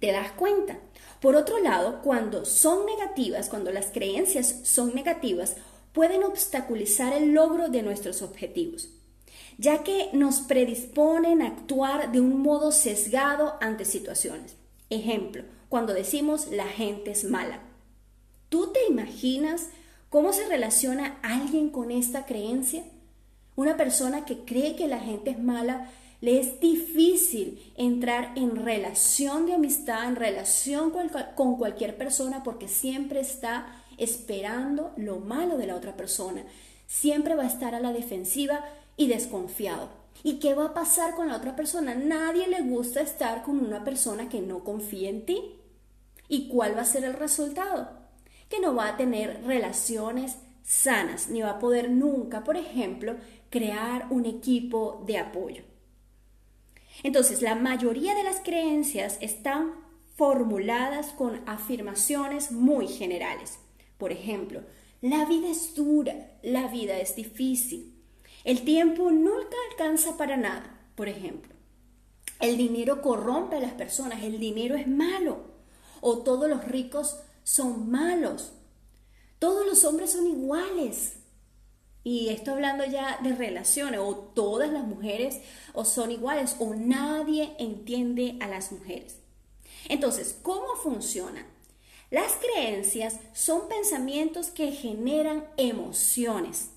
¿Te 0.00 0.12
das 0.12 0.32
cuenta? 0.32 0.78
Por 1.20 1.36
otro 1.36 1.58
lado, 1.58 2.02
cuando 2.02 2.44
son 2.44 2.86
negativas, 2.86 3.48
cuando 3.48 3.70
las 3.70 3.86
creencias 3.86 4.60
son 4.64 4.94
negativas, 4.94 5.56
pueden 5.92 6.24
obstaculizar 6.24 7.12
el 7.14 7.32
logro 7.32 7.68
de 7.68 7.82
nuestros 7.82 8.20
objetivos, 8.20 8.90
ya 9.56 9.82
que 9.82 10.10
nos 10.12 10.40
predisponen 10.40 11.40
a 11.40 11.46
actuar 11.46 12.12
de 12.12 12.20
un 12.20 12.42
modo 12.42 12.70
sesgado 12.70 13.54
ante 13.60 13.86
situaciones. 13.86 14.56
Ejemplo, 14.90 15.42
cuando 15.68 15.94
decimos 15.94 16.48
la 16.50 16.66
gente 16.66 17.12
es 17.12 17.24
mala. 17.24 17.60
¿Tú 18.50 18.72
te 18.72 18.86
imaginas 18.86 19.70
cómo 20.10 20.32
se 20.32 20.46
relaciona 20.46 21.18
alguien 21.22 21.70
con 21.70 21.90
esta 21.90 22.26
creencia? 22.26 22.84
Una 23.56 23.76
persona 23.76 24.24
que 24.24 24.44
cree 24.44 24.76
que 24.76 24.86
la 24.86 25.00
gente 25.00 25.30
es 25.30 25.38
mala, 25.38 25.90
le 26.20 26.38
es 26.38 26.60
difícil 26.60 27.72
entrar 27.76 28.32
en 28.36 28.56
relación 28.56 29.46
de 29.46 29.54
amistad, 29.54 30.04
en 30.04 30.16
relación 30.16 30.92
con, 31.34 31.56
cualquier 31.56 31.96
persona, 31.96 32.42
porque 32.42 32.68
siempre 32.68 33.20
está 33.20 33.66
esperando 33.96 34.92
lo 34.96 35.18
malo 35.18 35.56
de 35.56 35.66
la 35.66 35.74
otra 35.74 35.96
persona. 35.96 36.44
Siempre 36.86 37.34
va 37.34 37.44
a 37.44 37.48
estar 37.48 37.74
a 37.74 37.80
la 37.80 37.92
defensiva 37.92 38.64
y 38.96 39.08
desconfiado. 39.08 39.88
¿Y 40.22 40.38
qué 40.38 40.54
va 40.54 40.66
a 40.66 40.74
pasar 40.74 41.14
con 41.14 41.28
la 41.28 41.36
otra 41.36 41.56
persona? 41.56 41.94
Nadie 41.94 42.48
le 42.48 42.62
gusta 42.62 43.00
estar 43.00 43.42
con 43.42 43.60
una 43.60 43.84
persona 43.84 44.28
que 44.28 44.40
no 44.40 44.64
confía 44.64 45.08
en 45.08 45.24
ti. 45.24 45.60
¿Y 46.28 46.48
cuál 46.48 46.76
va 46.76 46.82
a 46.82 46.86
ser 46.86 47.04
el 47.04 47.14
resultado? 47.14 47.90
Que 48.48 48.60
no 48.60 48.74
va 48.74 48.88
a 48.88 48.96
tener 48.96 49.44
relaciones 49.44 50.36
sanas, 50.66 51.28
ni 51.28 51.42
va 51.42 51.50
a 51.50 51.58
poder 51.58 51.90
nunca, 51.90 52.42
por 52.42 52.56
ejemplo, 52.56 53.16
crear 53.50 54.06
un 54.10 54.26
equipo 54.26 55.02
de 55.06 55.18
apoyo. 55.18 55.62
Entonces, 57.02 57.42
la 57.42 57.54
mayoría 57.54 58.14
de 58.14 58.22
las 58.22 58.40
creencias 58.40 59.18
están 59.20 59.72
formuladas 60.16 61.08
con 61.08 61.40
afirmaciones 61.46 62.52
muy 62.52 62.88
generales. 62.88 63.58
Por 63.98 64.12
ejemplo, 64.12 64.62
la 65.02 65.26
vida 65.26 65.48
es 65.48 65.74
dura, 65.74 66.38
la 66.42 66.68
vida 66.68 66.98
es 66.98 67.14
difícil, 67.16 67.94
el 68.44 68.62
tiempo 68.62 69.10
nunca 69.10 69.56
alcanza 69.70 70.16
para 70.16 70.36
nada, 70.36 70.88
por 70.94 71.08
ejemplo. 71.08 71.54
El 72.40 72.56
dinero 72.56 73.02
corrompe 73.02 73.56
a 73.56 73.60
las 73.60 73.72
personas, 73.72 74.22
el 74.22 74.38
dinero 74.38 74.74
es 74.74 74.86
malo, 74.86 75.38
o 76.00 76.18
todos 76.18 76.48
los 76.48 76.64
ricos 76.64 77.18
son 77.42 77.90
malos, 77.90 78.52
todos 79.38 79.66
los 79.66 79.84
hombres 79.84 80.12
son 80.12 80.26
iguales, 80.26 81.16
y 82.06 82.28
esto 82.28 82.52
hablando 82.52 82.84
ya 82.84 83.18
de 83.20 83.34
relaciones, 83.34 83.98
o 83.98 84.14
todas 84.14 84.70
las 84.70 84.84
mujeres 84.84 85.40
o 85.72 85.84
son 85.84 86.12
iguales, 86.12 86.54
o 86.60 86.72
nadie 86.72 87.56
entiende 87.58 88.36
a 88.38 88.46
las 88.46 88.70
mujeres. 88.70 89.16
Entonces, 89.88 90.38
¿cómo 90.40 90.76
funciona? 90.80 91.44
Las 92.12 92.34
creencias 92.34 93.18
son 93.32 93.68
pensamientos 93.68 94.50
que 94.52 94.70
generan 94.70 95.48
emociones. 95.56 96.70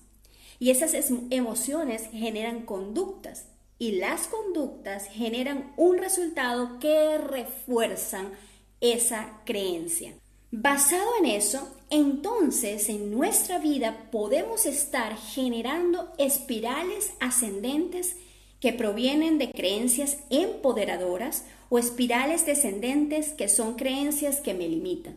Y 0.58 0.70
esas 0.70 0.94
emociones 1.30 2.08
generan 2.10 2.66
conductas. 2.66 3.44
Y 3.78 3.92
las 4.00 4.26
conductas 4.26 5.06
generan 5.06 5.72
un 5.76 5.98
resultado 5.98 6.80
que 6.80 7.18
refuerzan 7.18 8.32
esa 8.80 9.40
creencia. 9.46 10.12
Basado 10.52 11.08
en 11.20 11.26
eso, 11.26 11.68
entonces 11.90 12.88
en 12.88 13.12
nuestra 13.12 13.60
vida 13.60 14.08
podemos 14.10 14.66
estar 14.66 15.16
generando 15.16 16.12
espirales 16.18 17.12
ascendentes 17.20 18.16
que 18.58 18.72
provienen 18.72 19.38
de 19.38 19.52
creencias 19.52 20.18
empoderadoras 20.28 21.44
o 21.68 21.78
espirales 21.78 22.46
descendentes 22.46 23.28
que 23.32 23.48
son 23.48 23.76
creencias 23.76 24.40
que 24.40 24.52
me 24.52 24.68
limitan. 24.68 25.16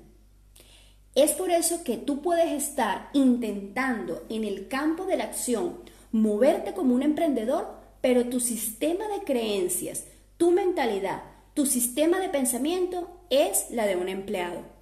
Es 1.15 1.31
por 1.31 1.49
eso 1.49 1.83
que 1.83 1.97
tú 1.97 2.21
puedes 2.21 2.51
estar 2.51 3.09
intentando 3.13 4.23
en 4.29 4.43
el 4.43 4.67
campo 4.67 5.05
de 5.05 5.17
la 5.17 5.23
acción 5.23 5.79
moverte 6.11 6.73
como 6.73 6.93
un 6.93 7.01
emprendedor, 7.01 7.73
pero 8.01 8.29
tu 8.29 8.39
sistema 8.39 9.07
de 9.07 9.23
creencias, 9.23 10.05
tu 10.37 10.51
mentalidad, 10.51 11.23
tu 11.55 11.65
sistema 11.65 12.19
de 12.19 12.29
pensamiento 12.29 13.09
es 13.31 13.71
la 13.71 13.87
de 13.87 13.95
un 13.95 14.09
empleado. 14.09 14.72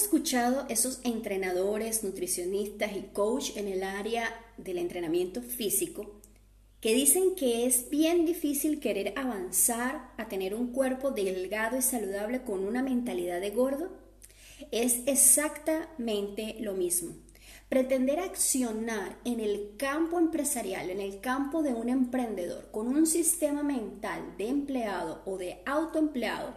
¿Has 0.00 0.06
escuchado 0.06 0.64
esos 0.70 0.98
entrenadores, 1.04 2.04
nutricionistas 2.04 2.96
y 2.96 3.02
coach 3.12 3.54
en 3.56 3.68
el 3.68 3.82
área 3.82 4.34
del 4.56 4.78
entrenamiento 4.78 5.42
físico 5.42 6.22
que 6.80 6.94
dicen 6.94 7.34
que 7.34 7.66
es 7.66 7.90
bien 7.90 8.24
difícil 8.24 8.80
querer 8.80 9.12
avanzar 9.18 10.10
a 10.16 10.26
tener 10.26 10.54
un 10.54 10.68
cuerpo 10.72 11.10
delgado 11.10 11.76
y 11.76 11.82
saludable 11.82 12.40
con 12.44 12.66
una 12.66 12.82
mentalidad 12.82 13.42
de 13.42 13.50
gordo? 13.50 13.90
Es 14.70 15.02
exactamente 15.04 16.56
lo 16.60 16.72
mismo. 16.72 17.12
Pretender 17.68 18.20
accionar 18.20 19.18
en 19.26 19.38
el 19.38 19.74
campo 19.76 20.18
empresarial, 20.18 20.88
en 20.88 21.00
el 21.00 21.20
campo 21.20 21.62
de 21.62 21.74
un 21.74 21.90
emprendedor, 21.90 22.70
con 22.70 22.88
un 22.88 23.06
sistema 23.06 23.62
mental 23.62 24.34
de 24.38 24.48
empleado 24.48 25.20
o 25.26 25.36
de 25.36 25.60
autoempleado, 25.66 26.54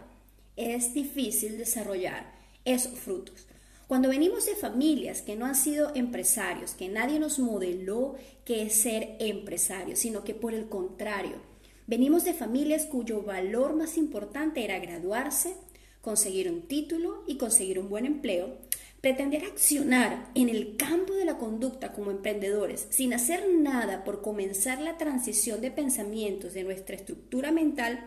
es 0.56 0.94
difícil 0.94 1.58
desarrollar 1.58 2.43
esos 2.64 2.98
frutos. 2.98 3.46
Cuando 3.86 4.08
venimos 4.08 4.46
de 4.46 4.54
familias 4.54 5.20
que 5.20 5.36
no 5.36 5.44
han 5.44 5.54
sido 5.54 5.94
empresarios, 5.94 6.72
que 6.72 6.88
nadie 6.88 7.18
nos 7.18 7.38
modeló 7.38 8.14
que 8.44 8.62
es 8.62 8.74
ser 8.74 9.16
empresario, 9.20 9.96
sino 9.96 10.24
que 10.24 10.34
por 10.34 10.54
el 10.54 10.68
contrario, 10.68 11.36
venimos 11.86 12.24
de 12.24 12.34
familias 12.34 12.86
cuyo 12.86 13.22
valor 13.22 13.74
más 13.74 13.98
importante 13.98 14.64
era 14.64 14.78
graduarse, 14.78 15.54
conseguir 16.00 16.50
un 16.50 16.62
título 16.62 17.24
y 17.26 17.36
conseguir 17.36 17.78
un 17.78 17.90
buen 17.90 18.06
empleo, 18.06 18.58
Pretender 19.04 19.44
accionar 19.44 20.30
en 20.34 20.48
el 20.48 20.78
campo 20.78 21.12
de 21.12 21.26
la 21.26 21.36
conducta 21.36 21.92
como 21.92 22.10
emprendedores 22.10 22.86
sin 22.88 23.12
hacer 23.12 23.46
nada 23.52 24.02
por 24.02 24.22
comenzar 24.22 24.80
la 24.80 24.96
transición 24.96 25.60
de 25.60 25.70
pensamientos 25.70 26.54
de 26.54 26.64
nuestra 26.64 26.96
estructura 26.96 27.52
mental 27.52 28.02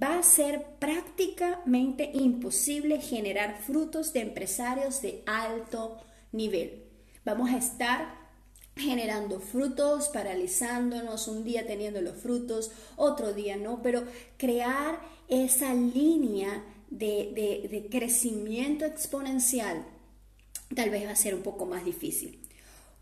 va 0.00 0.18
a 0.18 0.22
ser 0.22 0.64
prácticamente 0.78 2.10
imposible 2.14 3.00
generar 3.00 3.60
frutos 3.60 4.12
de 4.12 4.20
empresarios 4.20 5.02
de 5.02 5.22
alto 5.26 5.98
nivel. 6.32 6.84
Vamos 7.24 7.50
a 7.50 7.58
estar 7.58 8.24
generando 8.76 9.38
frutos, 9.38 10.08
paralizándonos, 10.08 11.28
un 11.28 11.44
día 11.44 11.66
teniendo 11.66 12.00
los 12.00 12.16
frutos, 12.16 12.72
otro 12.96 13.32
día 13.32 13.56
no, 13.56 13.82
pero 13.82 14.04
crear 14.36 15.00
esa 15.28 15.72
línea 15.74 16.64
de, 16.90 17.68
de 17.70 17.88
crecimiento 17.90 18.84
exponencial 18.84 19.86
tal 20.74 20.90
vez 20.90 21.06
va 21.06 21.12
a 21.12 21.16
ser 21.16 21.34
un 21.34 21.42
poco 21.42 21.66
más 21.66 21.84
difícil. 21.84 22.40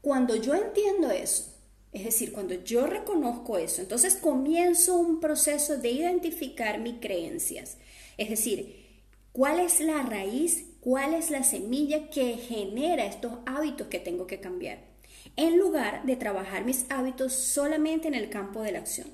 Cuando 0.01 0.37
yo 0.37 0.55
entiendo 0.55 1.11
eso, 1.11 1.52
es 1.93 2.05
decir, 2.05 2.33
cuando 2.33 2.55
yo 2.55 2.87
reconozco 2.87 3.59
eso, 3.59 3.83
entonces 3.83 4.17
comienzo 4.17 4.97
un 4.97 5.21
proceso 5.21 5.77
de 5.77 5.91
identificar 5.91 6.81
mis 6.81 6.95
creencias. 7.01 7.77
Es 8.17 8.31
decir, 8.31 9.03
cuál 9.33 9.61
es 9.61 9.81
la 9.81 10.03
raíz, 10.03 10.65
cuál 10.81 11.13
es 11.13 11.31
la 11.31 11.43
semilla 11.43 12.09
que 12.09 12.37
genera 12.37 13.05
estos 13.05 13.35
hábitos 13.45 13.89
que 13.89 13.99
tengo 13.99 14.27
que 14.27 14.41
cambiar, 14.41 14.79
en 15.37 15.59
lugar 15.59 16.05
de 16.07 16.17
trabajar 16.17 16.65
mis 16.65 16.87
hábitos 16.89 17.35
solamente 17.35 18.09
en 18.09 18.15
el 18.15 18.31
campo 18.31 18.63
de 18.63 18.73
la 18.73 18.79
acción 18.79 19.09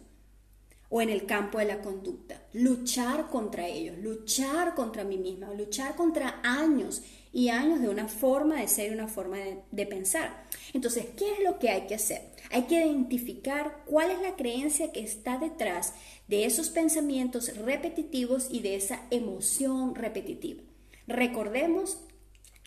o 0.89 1.03
en 1.03 1.11
el 1.11 1.27
campo 1.27 1.59
de 1.59 1.67
la 1.67 1.81
conducta. 1.83 2.43
Luchar 2.53 3.29
contra 3.29 3.67
ellos, 3.67 3.99
luchar 3.99 4.75
contra 4.75 5.05
mí 5.05 5.19
misma, 5.19 5.53
luchar 5.53 5.97
contra 5.97 6.41
años 6.43 7.03
y 7.33 7.51
años 7.51 7.81
de 7.81 7.89
una 7.89 8.09
forma 8.09 8.61
de 8.61 8.69
ser 8.69 8.91
y 8.91 8.95
una 8.95 9.09
forma 9.09 9.37
de, 9.71 9.87
pensar. 9.87 10.45
Entonces, 10.73 11.07
¿qué 11.17 11.33
es 11.35 11.41
lo 11.45 11.59
que 11.59 11.69
hay 11.69 11.87
que 11.87 11.95
hacer? 11.95 12.23
Hay 12.51 12.63
que 12.63 12.77
identificar 12.77 13.83
cuál 13.87 14.11
es 14.11 14.21
la 14.21 14.37
creencia 14.37 14.91
que 14.93 15.01
está 15.01 15.39
detrás 15.39 15.93
de 16.29 16.45
esos 16.45 16.71
pensamientos 16.71 17.57
repetitivos 17.59 18.49
y 18.51 18.61
de 18.61 18.77
esa 18.77 19.03
emoción 19.11 19.95
repetitiva. 19.95 20.63
Recordemos 21.07 21.99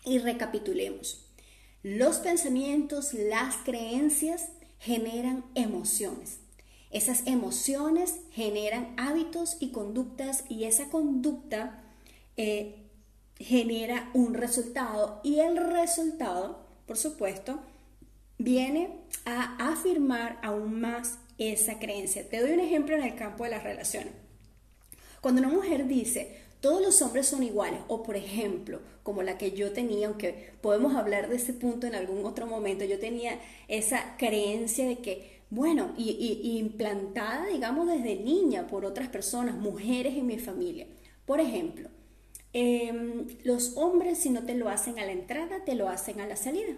y 0.04 0.18
recapitulemos. 0.18 1.26
Los 1.82 2.18
pensamientos, 2.18 3.12
las 3.12 3.56
creencias 3.64 4.50
generan 4.78 5.44
emociones. 5.54 6.38
Esas 6.90 7.26
emociones 7.26 8.20
generan 8.30 8.94
hábitos 8.98 9.56
y 9.58 9.70
conductas 9.70 10.44
y 10.48 10.64
esa 10.64 10.90
conducta 10.90 11.82
eh, 12.36 12.82
genera 13.36 14.10
un 14.14 14.34
resultado 14.34 15.20
y 15.24 15.40
el 15.40 15.56
resultado, 15.56 16.66
por 16.86 16.98
supuesto, 16.98 17.60
viene 18.42 19.00
a 19.24 19.70
afirmar 19.72 20.38
aún 20.42 20.80
más 20.80 21.18
esa 21.38 21.78
creencia. 21.78 22.28
Te 22.28 22.40
doy 22.40 22.52
un 22.52 22.60
ejemplo 22.60 22.96
en 22.96 23.02
el 23.02 23.14
campo 23.14 23.44
de 23.44 23.50
las 23.50 23.64
relaciones. 23.64 24.12
Cuando 25.20 25.40
una 25.40 25.50
mujer 25.50 25.86
dice, 25.86 26.36
todos 26.60 26.82
los 26.82 27.00
hombres 27.02 27.26
son 27.26 27.42
iguales, 27.42 27.80
o 27.88 28.02
por 28.02 28.16
ejemplo, 28.16 28.80
como 29.02 29.22
la 29.22 29.38
que 29.38 29.52
yo 29.52 29.72
tenía, 29.72 30.08
aunque 30.08 30.52
podemos 30.60 30.94
hablar 30.94 31.28
de 31.28 31.36
ese 31.36 31.52
punto 31.52 31.86
en 31.86 31.94
algún 31.94 32.24
otro 32.24 32.46
momento, 32.46 32.84
yo 32.84 32.98
tenía 32.98 33.38
esa 33.68 34.16
creencia 34.16 34.86
de 34.86 34.98
que, 34.98 35.42
bueno, 35.50 35.92
y, 35.96 36.58
implantada, 36.58 37.46
digamos, 37.46 37.86
desde 37.86 38.16
niña 38.16 38.66
por 38.66 38.84
otras 38.84 39.08
personas, 39.08 39.56
mujeres 39.56 40.16
en 40.16 40.26
mi 40.26 40.38
familia. 40.38 40.86
Por 41.26 41.40
ejemplo, 41.40 41.88
Em, 42.52 43.28
los 43.44 43.76
hombres 43.78 44.18
si 44.18 44.30
no 44.30 44.44
te 44.44 44.54
lo 44.54 44.68
hacen 44.68 44.98
a 44.98 45.06
la 45.06 45.12
entrada, 45.12 45.64
te 45.64 45.74
lo 45.74 45.88
hacen 45.88 46.20
a 46.20 46.26
la 46.26 46.36
salida. 46.36 46.74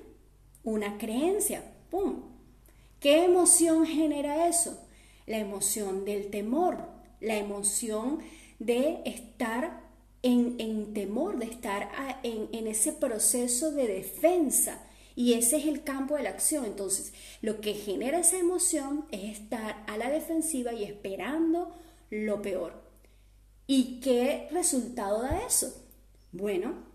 Una 0.64 0.98
creencia, 0.98 1.62
¡pum! 1.90 2.22
¿Qué 3.00 3.24
emoción 3.24 3.86
genera 3.86 4.48
eso? 4.48 4.80
La 5.26 5.38
emoción 5.38 6.04
del 6.04 6.30
temor, 6.30 6.78
la 7.20 7.36
emoción 7.36 8.20
de 8.58 9.02
estar 9.04 9.82
en, 10.22 10.94
temor, 10.94 11.38
de 11.38 11.44
estar 11.44 12.18
en, 12.22 12.48
en 12.52 12.66
ese 12.66 12.92
proceso 12.92 13.72
de 13.72 13.86
defensa. 13.86 14.82
Y 15.14 15.34
ese 15.34 15.58
es 15.58 15.66
el 15.66 15.84
campo 15.84 16.16
de 16.16 16.22
la 16.22 16.30
acción. 16.30 16.64
Entonces, 16.64 17.12
lo 17.42 17.60
que 17.60 17.74
genera 17.74 18.18
esa 18.18 18.38
emoción 18.38 19.04
es 19.10 19.38
estar 19.38 19.84
a 19.86 19.98
la 19.98 20.10
defensiva 20.10 20.72
y 20.72 20.84
esperando 20.84 21.74
lo 22.10 22.40
peor. 22.40 22.82
¿Y 23.66 24.00
qué 24.00 24.48
resultado 24.50 25.22
da 25.22 25.46
eso? 25.46 25.84
Bueno, 26.32 26.93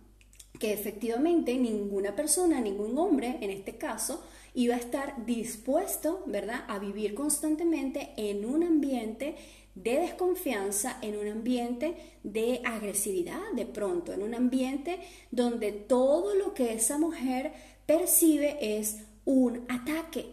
que 0.58 0.74
efectivamente 0.74 1.56
ninguna 1.56 2.16
persona, 2.16 2.60
ningún 2.60 2.98
hombre 2.98 3.38
en 3.42 3.50
este 3.50 3.78
caso, 3.78 4.24
iba 4.54 4.76
a 4.76 4.80
estar 4.80 5.26
dispuesto, 5.26 6.24
¿verdad?, 6.26 6.66
a 6.68 6.80
vivir 6.80 7.14
constantemente 7.14 8.14
en 8.18 8.46
un 8.46 8.64
ambiente 8.64 9.36
de 9.76 10.00
desconfianza, 10.00 10.98
en 11.02 11.18
un 11.18 11.28
ambiente 11.28 11.96
de 12.24 12.62
agresividad 12.66 13.42
de 13.54 13.66
pronto, 13.66 14.12
en 14.12 14.24
un 14.24 14.34
ambiente 14.34 15.00
donde 15.32 15.72
todo 15.72 16.36
lo 16.36 16.54
que 16.54 16.74
esa 16.74 16.98
mujer 16.98 17.54
percibe 17.86 18.58
es 18.78 18.98
un 19.26 19.66
ataque. 19.70 20.26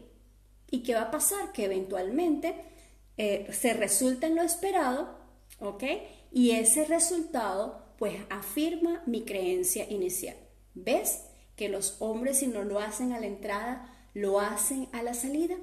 ¿Y 0.71 0.83
qué 0.83 0.95
va 0.95 1.03
a 1.03 1.11
pasar? 1.11 1.53
Que 1.53 1.67
eventualmente 1.67 2.55
eh, 3.17 3.47
se 3.53 3.73
resulta 3.75 4.27
en 4.27 4.35
lo 4.35 4.43
esperado, 4.43 5.17
¿ok? 5.61 5.85
Y 6.33 6.51
ese 6.53 6.85
resultado 6.85 7.86
pues 7.99 8.17
afirma 8.31 9.03
mi 9.07 9.25
creencia 9.25 9.89
inicial. 9.91 10.37
¿Ves 10.75 11.23
que 11.57 11.69
los 11.69 11.97
hombres 12.01 12.39
si 12.39 12.47
no 12.47 12.63
lo 12.65 12.79
hacen 12.79 13.13
a 13.13 13.21
la 13.21 13.27
entrada, 13.27 13.93
lo 14.15 14.41
hacen 14.41 14.89
a 14.93 15.03
la 15.03 15.15
salida? 15.15 15.57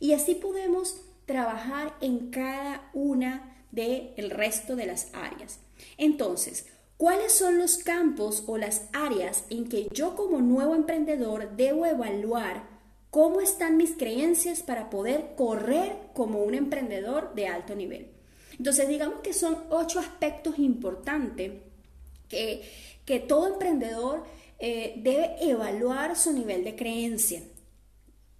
Y 0.00 0.12
así 0.12 0.34
podemos 0.34 1.02
trabajar 1.26 1.94
en 2.00 2.30
cada 2.30 2.90
una 2.94 3.66
del 3.70 4.12
el 4.16 4.30
resto 4.30 4.76
de 4.76 4.86
las 4.86 5.10
áreas. 5.12 5.58
Entonces, 5.98 6.66
¿cuáles 6.96 7.32
son 7.32 7.58
los 7.58 7.78
campos 7.78 8.44
o 8.46 8.56
las 8.56 8.88
áreas 8.92 9.44
en 9.50 9.68
que 9.68 9.88
yo 9.92 10.16
como 10.16 10.40
nuevo 10.40 10.74
emprendedor 10.74 11.56
debo 11.56 11.84
evaluar 11.84 12.68
cómo 13.10 13.40
están 13.40 13.76
mis 13.76 13.96
creencias 13.96 14.62
para 14.62 14.88
poder 14.88 15.34
correr 15.36 15.96
como 16.14 16.42
un 16.42 16.54
emprendedor 16.54 17.34
de 17.34 17.48
alto 17.48 17.74
nivel? 17.74 18.15
Entonces, 18.58 18.88
digamos 18.88 19.20
que 19.20 19.32
son 19.32 19.56
ocho 19.70 19.98
aspectos 19.98 20.58
importantes 20.58 21.52
que, 22.28 22.62
que 23.04 23.20
todo 23.20 23.46
emprendedor 23.46 24.24
eh, 24.58 24.94
debe 24.96 25.36
evaluar 25.40 26.16
su 26.16 26.32
nivel 26.32 26.64
de 26.64 26.76
creencia. 26.76 27.42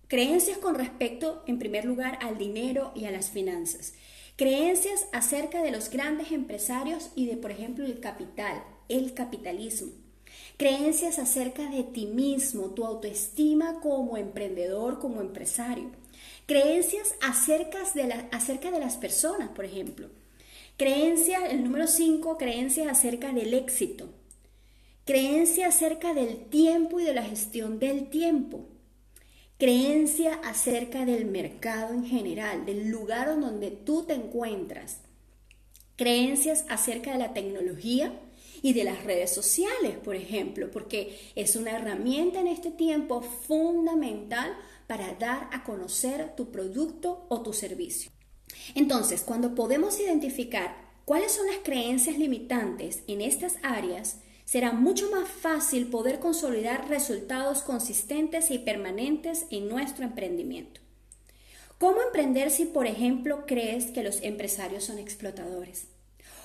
Creencias 0.09 0.59
con 0.59 0.77
respecto, 0.77 1.43
en 1.47 1.59
primer 1.59 1.85
lugar, 1.85 2.19
al 2.23 2.39
dinero 2.39 2.93
y 2.95 3.05
a 3.07 3.11
las 3.11 3.31
finanzas. 3.31 3.95
Creencias 4.37 5.07
acerca 5.13 5.63
de 5.63 5.71
los 5.71 5.91
grandes 5.91 6.31
empresarios 6.31 7.11
y 7.15 7.27
de, 7.27 7.37
por 7.37 7.51
ejemplo, 7.51 7.85
el 7.85 8.01
capital, 8.01 8.63
el 8.89 9.15
capitalismo. 9.15 9.93
Creencias 10.57 11.19
acerca 11.19 11.69
de 11.71 11.83
ti 11.83 12.07
mismo, 12.07 12.71
tu 12.71 12.87
autoestima 12.87 13.81
como 13.81 14.17
emprendedor, 14.17 14.99
como 14.99 15.21
empresario. 15.21 15.91
Creencias 16.47 17.15
acerca 17.21 17.79
de, 17.95 18.29
acerca 18.31 18.71
de 18.71 18.79
las 18.79 18.97
personas, 18.97 19.51
por 19.51 19.65
ejemplo. 19.65 20.09
Creencia, 20.77 21.47
el 21.47 21.65
número 21.65 21.89
5, 21.89 22.39
creencias 22.39 22.87
acerca 22.87 23.33
del 23.33 23.53
éxito. 23.55 24.09
Creencia 25.05 25.69
acerca 25.69 26.15
del 26.15 26.47
tiempo 26.47 27.01
y 27.01 27.05
de 27.05 27.15
la 27.15 27.25
gestión 27.25 27.79
del 27.79 28.11
tiempo. 28.11 28.69
Creencia 29.59 30.35
acerca 30.45 31.05
del 31.05 31.25
mercado 31.25 31.95
en 31.95 32.05
general, 32.05 32.67
del 32.67 32.91
lugar 32.91 33.29
en 33.31 33.41
donde 33.41 33.71
tú 33.71 34.05
te 34.05 34.15
encuentras. 34.15 35.01
Creencias 35.97 36.65
acerca 36.69 37.13
de 37.13 37.19
la 37.19 37.33
tecnología 37.33 38.13
y 38.63 38.75
de 38.75 38.85
las 38.85 39.03
redes 39.05 39.33
sociales, 39.33 39.97
por 40.05 40.15
ejemplo, 40.15 40.71
porque 40.71 41.19
es 41.35 41.57
una 41.57 41.71
herramienta 41.71 42.41
en 42.41 42.49
este 42.49 42.71
tiempo 42.71 43.23
fundamental 43.23 44.55
para 44.87 45.15
dar 45.15 45.49
a 45.53 45.65
conocer 45.65 46.35
tu 46.37 46.51
producto 46.51 47.27
o 47.29 47.43
tu 47.43 47.53
servicio. 47.53 48.11
Entonces, 48.75 49.23
cuando 49.23 49.55
podemos 49.55 49.99
identificar 50.01 50.77
cuáles 51.05 51.33
son 51.33 51.47
las 51.47 51.59
creencias 51.63 52.19
limitantes 52.19 53.03
en 53.07 53.21
estas 53.21 53.57
áreas, 53.63 54.19
será 54.45 54.73
mucho 54.73 55.11
más 55.11 55.29
fácil 55.29 55.89
poder 55.89 56.21
consolidar 56.21 56.89
resultados 56.89 57.63
consistentes 57.63 58.51
y 58.51 58.59
permanentes 58.59 59.47
en 59.51 59.69
nuestro 59.69 60.05
emprendimiento. 60.05 60.81
¿Cómo 61.79 62.01
emprender 62.01 62.51
si, 62.51 62.65
por 62.65 62.87
ejemplo, 62.87 63.45
crees 63.47 63.87
que 63.87 64.03
los 64.03 64.23
empresarios 64.23 64.85
son 64.85 64.99
explotadores? 64.99 65.89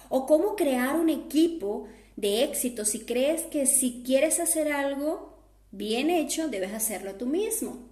¿O 0.09 0.25
cómo 0.25 0.55
crear 0.57 0.99
un 0.99 1.09
equipo 1.09 1.87
de 2.17 2.43
éxito 2.43 2.83
si 2.83 3.01
crees 3.05 3.43
que 3.43 3.65
si 3.65 4.03
quieres 4.05 4.41
hacer 4.41 4.73
algo 4.73 5.37
bien 5.71 6.09
hecho, 6.09 6.49
debes 6.49 6.73
hacerlo 6.73 7.15
tú 7.15 7.27
mismo? 7.27 7.90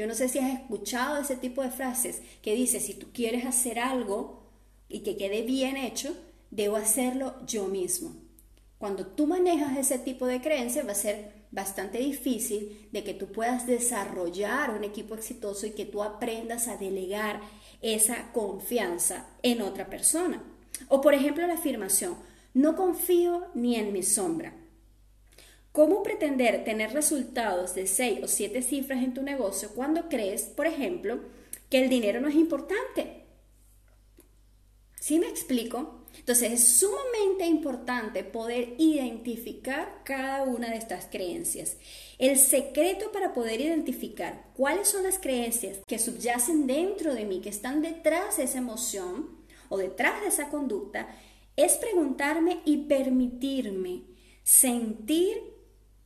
Yo 0.00 0.06
no 0.06 0.14
sé 0.14 0.30
si 0.30 0.38
has 0.38 0.54
escuchado 0.54 1.20
ese 1.20 1.36
tipo 1.36 1.62
de 1.62 1.70
frases 1.70 2.22
que 2.40 2.54
dice, 2.54 2.80
si 2.80 2.94
tú 2.94 3.08
quieres 3.12 3.44
hacer 3.44 3.78
algo 3.78 4.48
y 4.88 5.00
que 5.00 5.18
quede 5.18 5.42
bien 5.42 5.76
hecho, 5.76 6.16
debo 6.50 6.76
hacerlo 6.76 7.34
yo 7.46 7.66
mismo. 7.66 8.14
Cuando 8.78 9.06
tú 9.08 9.26
manejas 9.26 9.76
ese 9.76 9.98
tipo 9.98 10.24
de 10.24 10.40
creencias 10.40 10.86
va 10.86 10.92
a 10.92 10.94
ser 10.94 11.44
bastante 11.50 11.98
difícil 11.98 12.88
de 12.90 13.04
que 13.04 13.12
tú 13.12 13.30
puedas 13.30 13.66
desarrollar 13.66 14.70
un 14.70 14.84
equipo 14.84 15.14
exitoso 15.14 15.66
y 15.66 15.72
que 15.72 15.84
tú 15.84 16.02
aprendas 16.02 16.66
a 16.68 16.78
delegar 16.78 17.42
esa 17.82 18.32
confianza 18.32 19.28
en 19.42 19.60
otra 19.60 19.90
persona. 19.90 20.42
O 20.88 21.02
por 21.02 21.12
ejemplo 21.12 21.46
la 21.46 21.56
afirmación, 21.56 22.16
no 22.54 22.74
confío 22.74 23.48
ni 23.52 23.76
en 23.76 23.92
mi 23.92 24.02
sombra. 24.02 24.54
¿Cómo 25.72 26.02
pretender 26.02 26.64
tener 26.64 26.92
resultados 26.92 27.74
de 27.76 27.86
6 27.86 28.24
o 28.24 28.28
7 28.28 28.60
cifras 28.60 29.04
en 29.04 29.14
tu 29.14 29.22
negocio 29.22 29.70
cuando 29.72 30.08
crees, 30.08 30.42
por 30.42 30.66
ejemplo, 30.66 31.20
que 31.68 31.82
el 31.82 31.88
dinero 31.88 32.20
no 32.20 32.28
es 32.28 32.34
importante? 32.34 33.24
¿Sí 34.98 35.20
me 35.20 35.28
explico? 35.28 36.00
Entonces 36.18 36.52
es 36.52 36.68
sumamente 36.68 37.46
importante 37.46 38.24
poder 38.24 38.74
identificar 38.78 40.02
cada 40.04 40.42
una 40.42 40.70
de 40.70 40.76
estas 40.76 41.06
creencias. 41.06 41.76
El 42.18 42.36
secreto 42.36 43.12
para 43.12 43.32
poder 43.32 43.60
identificar 43.60 44.50
cuáles 44.56 44.88
son 44.88 45.04
las 45.04 45.20
creencias 45.20 45.78
que 45.86 46.00
subyacen 46.00 46.66
dentro 46.66 47.14
de 47.14 47.24
mí, 47.24 47.40
que 47.40 47.48
están 47.48 47.80
detrás 47.80 48.38
de 48.38 48.42
esa 48.42 48.58
emoción 48.58 49.38
o 49.68 49.78
detrás 49.78 50.20
de 50.20 50.28
esa 50.28 50.48
conducta, 50.48 51.08
es 51.54 51.74
preguntarme 51.74 52.60
y 52.64 52.88
permitirme 52.88 54.02
sentir 54.42 55.59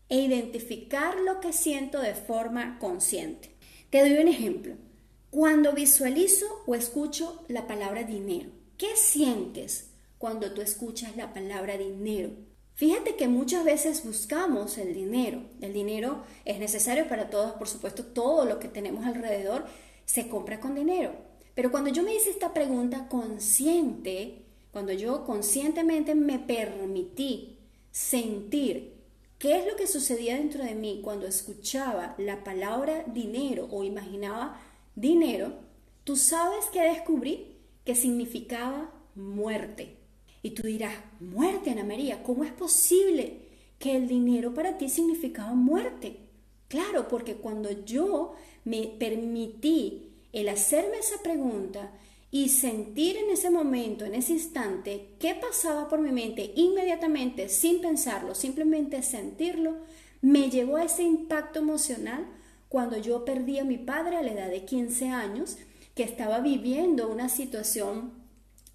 e 0.08 0.20
identificar 0.20 1.16
lo 1.18 1.40
que 1.40 1.52
siento 1.52 2.00
de 2.00 2.14
forma 2.14 2.78
consciente. 2.78 3.54
Te 3.90 4.00
doy 4.00 4.22
un 4.22 4.28
ejemplo. 4.28 4.74
Cuando 5.30 5.72
visualizo 5.72 6.46
o 6.66 6.74
escucho 6.74 7.44
la 7.48 7.66
palabra 7.66 8.04
dinero, 8.04 8.50
¿qué 8.76 8.96
sientes? 8.96 9.94
cuando 10.24 10.52
tú 10.52 10.62
escuchas 10.62 11.16
la 11.18 11.34
palabra 11.34 11.76
dinero. 11.76 12.30
Fíjate 12.72 13.14
que 13.14 13.28
muchas 13.28 13.62
veces 13.62 14.06
buscamos 14.06 14.78
el 14.78 14.94
dinero. 14.94 15.42
El 15.60 15.74
dinero 15.74 16.24
es 16.46 16.58
necesario 16.58 17.06
para 17.08 17.28
todos, 17.28 17.52
por 17.52 17.68
supuesto, 17.68 18.06
todo 18.06 18.46
lo 18.46 18.58
que 18.58 18.68
tenemos 18.68 19.04
alrededor 19.04 19.66
se 20.06 20.28
compra 20.28 20.60
con 20.60 20.74
dinero. 20.74 21.12
Pero 21.54 21.70
cuando 21.70 21.90
yo 21.90 22.02
me 22.02 22.14
hice 22.14 22.30
esta 22.30 22.54
pregunta 22.54 23.06
consciente, 23.10 24.46
cuando 24.72 24.94
yo 24.94 25.26
conscientemente 25.26 26.14
me 26.14 26.38
permití 26.38 27.58
sentir 27.90 28.93
qué 29.44 29.58
es 29.58 29.66
lo 29.66 29.76
que 29.76 29.86
sucedía 29.86 30.38
dentro 30.38 30.64
de 30.64 30.74
mí 30.74 31.02
cuando 31.04 31.26
escuchaba 31.26 32.14
la 32.16 32.42
palabra 32.44 33.04
dinero 33.06 33.68
o 33.70 33.84
imaginaba 33.84 34.58
dinero, 34.96 35.52
tú 36.04 36.16
sabes 36.16 36.64
que 36.72 36.80
descubrí 36.80 37.58
que 37.84 37.94
significaba 37.94 38.90
muerte. 39.14 39.98
Y 40.40 40.52
tú 40.52 40.62
dirás, 40.62 40.94
muerte, 41.20 41.68
Ana 41.68 41.84
María, 41.84 42.22
¿cómo 42.22 42.44
es 42.44 42.52
posible 42.52 43.40
que 43.78 43.94
el 43.94 44.08
dinero 44.08 44.54
para 44.54 44.78
ti 44.78 44.88
significaba 44.88 45.52
muerte? 45.52 46.20
Claro, 46.68 47.06
porque 47.06 47.34
cuando 47.34 47.84
yo 47.84 48.36
me 48.64 48.94
permití 48.98 50.14
el 50.32 50.48
hacerme 50.48 51.00
esa 51.00 51.22
pregunta 51.22 51.92
y 52.34 52.48
sentir 52.48 53.16
en 53.16 53.30
ese 53.30 53.48
momento, 53.48 54.04
en 54.04 54.16
ese 54.16 54.32
instante, 54.32 55.10
qué 55.20 55.36
pasaba 55.36 55.86
por 55.86 56.00
mi 56.00 56.10
mente 56.10 56.52
inmediatamente, 56.56 57.48
sin 57.48 57.80
pensarlo, 57.80 58.34
simplemente 58.34 59.04
sentirlo, 59.04 59.76
me 60.20 60.50
llevó 60.50 60.78
a 60.78 60.82
ese 60.82 61.04
impacto 61.04 61.60
emocional 61.60 62.26
cuando 62.68 62.96
yo 62.98 63.24
perdí 63.24 63.60
a 63.60 63.64
mi 63.64 63.78
padre 63.78 64.16
a 64.16 64.22
la 64.24 64.32
edad 64.32 64.48
de 64.48 64.64
15 64.64 65.10
años, 65.10 65.58
que 65.94 66.02
estaba 66.02 66.40
viviendo 66.40 67.08
una 67.08 67.28
situación 67.28 68.14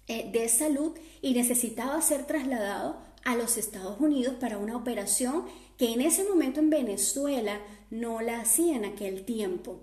eh, 0.08 0.30
de 0.32 0.48
salud 0.48 0.92
y 1.20 1.34
necesitaba 1.34 2.00
ser 2.00 2.26
trasladado 2.26 3.02
a 3.26 3.36
los 3.36 3.58
Estados 3.58 4.00
Unidos 4.00 4.36
para 4.40 4.56
una 4.56 4.74
operación 4.74 5.44
que 5.76 5.92
en 5.92 6.00
ese 6.00 6.24
momento 6.24 6.60
en 6.60 6.70
Venezuela 6.70 7.60
no 7.90 8.22
la 8.22 8.40
hacía 8.40 8.76
en 8.76 8.86
aquel 8.86 9.26
tiempo. 9.26 9.82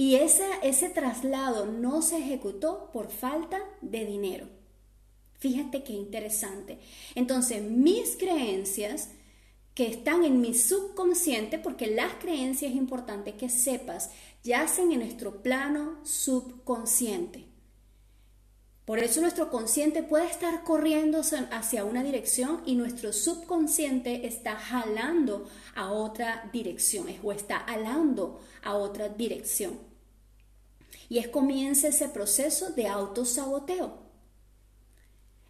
Y 0.00 0.14
ese, 0.14 0.46
ese 0.62 0.88
traslado 0.88 1.66
no 1.66 2.00
se 2.00 2.16
ejecutó 2.16 2.88
por 2.90 3.10
falta 3.10 3.60
de 3.82 4.06
dinero. 4.06 4.46
Fíjate 5.34 5.82
qué 5.84 5.92
interesante. 5.92 6.78
Entonces, 7.14 7.60
mis 7.60 8.16
creencias 8.16 9.10
que 9.74 9.88
están 9.88 10.24
en 10.24 10.40
mi 10.40 10.54
subconsciente, 10.54 11.58
porque 11.58 11.86
las 11.86 12.14
creencias 12.14 12.70
es 12.70 12.78
importante 12.78 13.34
que 13.34 13.50
sepas, 13.50 14.08
yacen 14.42 14.90
en 14.90 15.00
nuestro 15.00 15.42
plano 15.42 15.98
subconsciente. 16.02 17.44
Por 18.86 19.00
eso 19.00 19.20
nuestro 19.20 19.50
consciente 19.50 20.02
puede 20.02 20.24
estar 20.24 20.64
corriendo 20.64 21.20
hacia 21.50 21.84
una 21.84 22.02
dirección 22.02 22.62
y 22.64 22.74
nuestro 22.74 23.12
subconsciente 23.12 24.26
está 24.26 24.56
jalando 24.56 25.46
a 25.74 25.92
otra 25.92 26.48
dirección 26.54 27.06
o 27.22 27.32
está 27.32 27.58
alando 27.58 28.40
a 28.62 28.76
otra 28.76 29.10
dirección. 29.10 29.89
Y 31.10 31.18
es 31.18 31.28
comienza 31.28 31.88
ese 31.88 32.08
proceso 32.08 32.70
de 32.70 32.88
autosaboteo. 32.88 33.98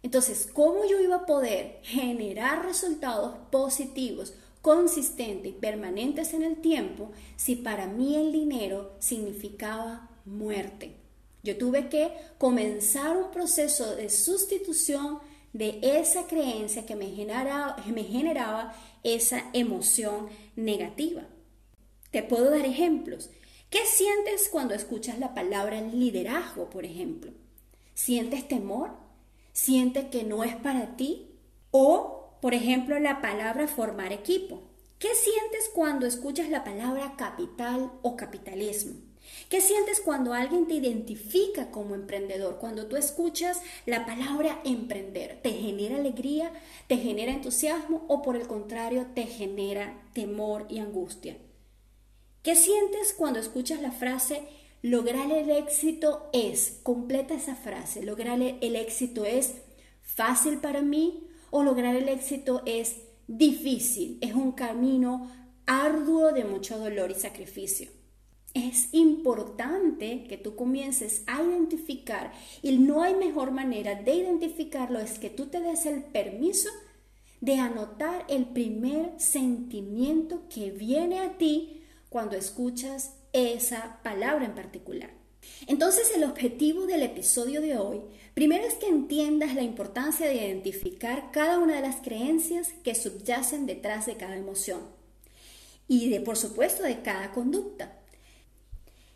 Entonces, 0.03 0.49
¿cómo 0.51 0.83
yo 0.89 0.99
iba 0.99 1.15
a 1.15 1.25
poder 1.25 1.79
generar 1.83 2.65
resultados 2.65 3.35
positivos, 3.49 4.33
consistentes 4.61 5.51
y 5.51 5.55
permanentes 5.55 6.33
en 6.33 6.43
el 6.43 6.57
tiempo 6.57 7.11
si 7.37 7.55
para 7.55 7.87
mí 7.87 8.17
el 8.17 8.33
dinero 8.33 8.95
significaba 8.99 10.09
muerte? 10.25 10.97
Yo 11.43 11.57
tuve 11.57 11.89
que 11.89 12.11
comenzar 12.37 13.15
un 13.15 13.31
proceso 13.31 13.95
de 13.95 14.09
sustitución 14.09 15.19
de 15.53 15.79
esa 15.81 16.27
creencia 16.27 16.85
que 16.85 16.95
me 16.95 17.09
generaba, 17.11 17.75
me 17.87 18.03
generaba 18.03 18.73
esa 19.03 19.49
emoción 19.53 20.29
negativa. 20.55 21.23
Te 22.11 22.23
puedo 22.23 22.49
dar 22.49 22.65
ejemplos. 22.65 23.29
¿Qué 23.71 23.85
sientes 23.85 24.49
cuando 24.49 24.73
escuchas 24.73 25.17
la 25.17 25.33
palabra 25.33 25.79
liderazgo, 25.79 26.69
por 26.69 26.83
ejemplo? 26.83 27.31
¿Sientes 27.93 28.45
temor? 28.45 28.91
¿Sientes 29.53 30.07
que 30.07 30.23
no 30.25 30.43
es 30.43 30.57
para 30.57 30.97
ti? 30.97 31.29
O, 31.71 32.35
por 32.41 32.53
ejemplo, 32.53 32.99
la 32.99 33.21
palabra 33.21 33.69
formar 33.69 34.11
equipo. 34.11 34.61
¿Qué 34.99 35.15
sientes 35.15 35.71
cuando 35.73 36.05
escuchas 36.05 36.49
la 36.49 36.65
palabra 36.65 37.15
capital 37.15 37.93
o 38.01 38.17
capitalismo? 38.17 38.95
¿Qué 39.47 39.61
sientes 39.61 40.01
cuando 40.01 40.33
alguien 40.33 40.67
te 40.67 40.73
identifica 40.73 41.71
como 41.71 41.95
emprendedor? 41.95 42.57
Cuando 42.57 42.87
tú 42.87 42.97
escuchas 42.97 43.61
la 43.85 44.05
palabra 44.05 44.59
emprender, 44.65 45.39
¿te 45.41 45.51
genera 45.51 45.95
alegría, 45.95 46.51
te 46.87 46.97
genera 46.97 47.31
entusiasmo 47.31 48.03
o 48.09 48.21
por 48.21 48.35
el 48.35 48.47
contrario 48.47 49.07
te 49.15 49.27
genera 49.27 49.97
temor 50.11 50.65
y 50.67 50.79
angustia? 50.79 51.37
¿Qué 52.43 52.55
sientes 52.55 53.13
cuando 53.13 53.39
escuchas 53.39 53.81
la 53.81 53.91
frase 53.91 54.43
lograr 54.81 55.31
el 55.31 55.49
éxito 55.51 56.29
es? 56.33 56.79
Completa 56.83 57.33
esa 57.33 57.55
frase. 57.55 58.03
Lograr 58.03 58.41
el 58.41 58.75
éxito 58.75 59.25
es 59.25 59.55
fácil 60.01 60.57
para 60.57 60.81
mí 60.81 61.27
o 61.49 61.63
lograr 61.63 61.95
el 61.95 62.09
éxito 62.09 62.63
es 62.65 62.95
difícil. 63.27 64.17
Es 64.21 64.33
un 64.33 64.53
camino 64.53 65.31
arduo 65.65 66.31
de 66.31 66.45
mucho 66.45 66.77
dolor 66.77 67.11
y 67.11 67.15
sacrificio 67.15 67.89
es 68.53 68.89
importante 68.93 70.25
que 70.27 70.37
tú 70.37 70.55
comiences 70.55 71.23
a 71.27 71.41
identificar 71.41 72.33
y 72.61 72.77
no 72.77 73.01
hay 73.01 73.15
mejor 73.15 73.51
manera 73.51 73.95
de 73.95 74.15
identificarlo 74.15 74.99
es 74.99 75.19
que 75.19 75.29
tú 75.29 75.47
te 75.47 75.61
des 75.61 75.85
el 75.85 76.03
permiso 76.03 76.69
de 77.39 77.55
anotar 77.55 78.25
el 78.27 78.45
primer 78.45 79.13
sentimiento 79.17 80.43
que 80.53 80.71
viene 80.71 81.19
a 81.19 81.37
ti 81.37 81.80
cuando 82.11 82.35
escuchas 82.35 83.13
esa 83.31 84.01
palabra 84.03 84.43
en 84.43 84.53
particular. 84.53 85.11
Entonces 85.65 86.11
el 86.13 86.25
objetivo 86.25 86.85
del 86.85 87.03
episodio 87.03 87.61
de 87.61 87.77
hoy, 87.77 88.01
primero 88.33 88.65
es 88.65 88.73
que 88.73 88.87
entiendas 88.87 89.55
la 89.55 89.61
importancia 89.61 90.27
de 90.27 90.35
identificar 90.35 91.31
cada 91.31 91.57
una 91.57 91.77
de 91.77 91.87
las 91.87 92.01
creencias 92.01 92.73
que 92.83 92.95
subyacen 92.95 93.65
detrás 93.65 94.07
de 94.07 94.17
cada 94.17 94.35
emoción 94.35 94.81
y 95.87 96.09
de 96.09 96.19
por 96.19 96.35
supuesto 96.35 96.83
de 96.83 97.01
cada 97.01 97.31
conducta 97.31 97.97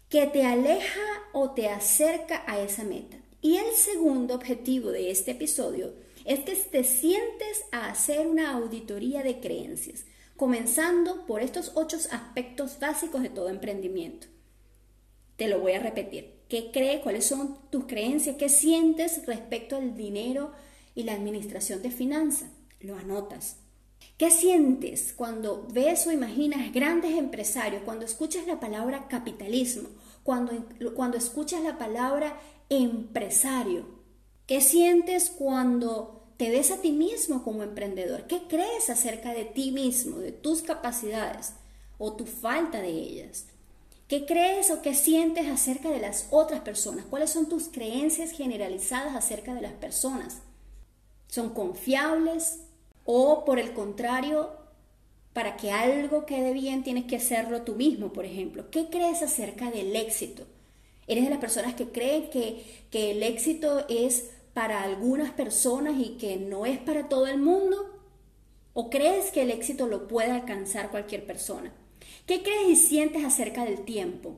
que 0.07 0.25
te 0.27 0.45
aleja 0.45 1.01
o 1.33 1.51
te 1.51 1.67
acerca 1.67 2.45
a 2.47 2.61
esa 2.61 2.85
meta. 2.85 3.17
Y 3.41 3.57
el 3.57 3.73
segundo 3.75 4.35
objetivo 4.35 4.91
de 4.91 5.11
este 5.11 5.31
episodio 5.31 5.93
es 6.23 6.39
que 6.39 6.55
te 6.55 6.85
sientes 6.85 7.65
a 7.73 7.89
hacer 7.89 8.25
una 8.25 8.53
auditoría 8.53 9.21
de 9.21 9.41
creencias, 9.41 10.05
comenzando 10.37 11.25
por 11.25 11.41
estos 11.41 11.71
ocho 11.75 11.97
aspectos 12.11 12.79
básicos 12.79 13.21
de 13.21 13.29
todo 13.29 13.49
emprendimiento. 13.49 14.27
Te 15.37 15.47
lo 15.47 15.59
voy 15.59 15.73
a 15.73 15.79
repetir. 15.79 16.35
¿Qué 16.49 16.71
crees? 16.71 17.01
¿Cuáles 17.01 17.25
son 17.25 17.57
tus 17.69 17.85
creencias? 17.85 18.37
¿Qué 18.37 18.49
sientes 18.49 19.25
respecto 19.25 19.75
al 19.77 19.95
dinero 19.95 20.51
y 20.93 21.03
la 21.03 21.13
administración 21.13 21.81
de 21.81 21.91
finanzas? 21.91 22.49
Lo 22.79 22.97
anotas. 22.97 23.57
¿Qué 24.17 24.31
sientes 24.31 25.13
cuando 25.13 25.67
ves 25.73 26.07
o 26.07 26.11
imaginas 26.11 26.71
grandes 26.71 27.17
empresarios, 27.17 27.83
cuando 27.83 28.05
escuchas 28.05 28.47
la 28.47 28.59
palabra 28.59 29.07
capitalismo, 29.09 29.89
cuando, 30.23 30.53
cuando 30.95 31.17
escuchas 31.17 31.63
la 31.63 31.77
palabra 31.77 32.39
empresario? 32.69 33.85
¿Qué 34.47 34.61
sientes 34.61 35.29
cuando 35.29 36.24
te 36.37 36.49
ves 36.49 36.71
a 36.71 36.81
ti 36.81 36.91
mismo 36.91 37.43
como 37.43 37.63
emprendedor? 37.63 38.27
¿Qué 38.27 38.43
crees 38.47 38.89
acerca 38.89 39.33
de 39.33 39.45
ti 39.45 39.71
mismo, 39.71 40.17
de 40.17 40.31
tus 40.31 40.61
capacidades 40.61 41.53
o 41.97 42.13
tu 42.13 42.25
falta 42.25 42.81
de 42.81 42.89
ellas? 42.89 43.45
¿Qué 44.07 44.25
crees 44.25 44.69
o 44.69 44.81
qué 44.81 44.93
sientes 44.93 45.47
acerca 45.47 45.89
de 45.89 45.99
las 45.99 46.27
otras 46.29 46.61
personas? 46.61 47.05
¿Cuáles 47.05 47.31
son 47.31 47.49
tus 47.49 47.69
creencias 47.69 48.31
generalizadas 48.31 49.15
acerca 49.15 49.55
de 49.55 49.61
las 49.61 49.73
personas? 49.73 50.41
¿Son 51.27 51.49
confiables? 51.49 52.59
¿O 53.03 53.45
por 53.45 53.57
el 53.57 53.73
contrario, 53.73 54.51
para 55.33 55.57
que 55.57 55.71
algo 55.71 56.25
quede 56.25 56.53
bien 56.53 56.83
tienes 56.83 57.05
que 57.05 57.15
hacerlo 57.15 57.63
tú 57.63 57.75
mismo, 57.75 58.13
por 58.13 58.25
ejemplo? 58.25 58.69
¿Qué 58.69 58.89
crees 58.89 59.23
acerca 59.23 59.71
del 59.71 59.95
éxito? 59.95 60.45
¿Eres 61.07 61.23
de 61.23 61.29
las 61.29 61.39
personas 61.39 61.75
que 61.75 61.89
creen 61.89 62.29
que, 62.29 62.63
que 62.91 63.11
el 63.11 63.23
éxito 63.23 63.85
es 63.89 64.29
para 64.55 64.83
algunas 64.83 65.31
personas 65.31 65.95
y 65.99 66.17
que 66.17 66.37
no 66.37 66.65
es 66.65 66.79
para 66.79 67.09
todo 67.09 67.27
el 67.27 67.37
mundo? 67.37 67.99
¿O 68.73 68.89
crees 68.89 69.29
que 69.29 69.41
el 69.41 69.51
éxito 69.51 69.85
lo 69.85 70.07
puede 70.07 70.31
alcanzar 70.31 70.91
cualquier 70.91 71.27
persona? 71.27 71.73
¿Qué 72.25 72.41
crees 72.41 72.69
y 72.69 72.75
sientes 72.77 73.25
acerca 73.25 73.65
del 73.65 73.83
tiempo? 73.83 74.37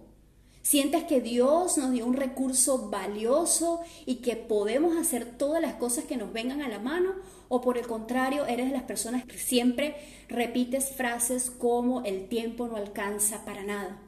¿Sientes 0.64 1.04
que 1.04 1.22
Dios 1.22 1.78
nos 1.78 1.92
dio 1.92 2.08
un 2.08 2.16
recurso 2.16 2.90
valioso 2.90 3.82
y 4.08 4.16
que 4.16 4.36
podemos 4.36 4.98
hacer 4.98 5.38
todas 5.38 5.62
las 5.62 5.76
cosas 5.76 6.06
que 6.06 6.18
nos 6.18 6.34
vengan 6.34 6.64
a 6.64 6.68
la 6.68 6.80
mano? 6.80 7.14
¿O 7.48 7.62
por 7.62 7.78
el 7.78 7.86
contrario, 7.86 8.48
eres 8.48 8.66
de 8.66 8.74
las 8.74 8.84
personas 8.84 9.24
que 9.24 9.38
siempre 9.38 9.96
repites 10.30 10.96
frases 10.96 11.52
como 11.52 12.04
el 12.04 12.28
tiempo 12.28 12.68
no 12.68 12.76
alcanza 12.76 13.46
para 13.46 13.64
nada? 13.64 14.02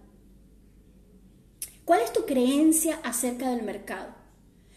¿Cuál 1.85 2.01
es 2.01 2.11
tu 2.11 2.25
creencia 2.25 2.99
acerca 3.03 3.51
del 3.51 3.61
mercado? 3.61 4.18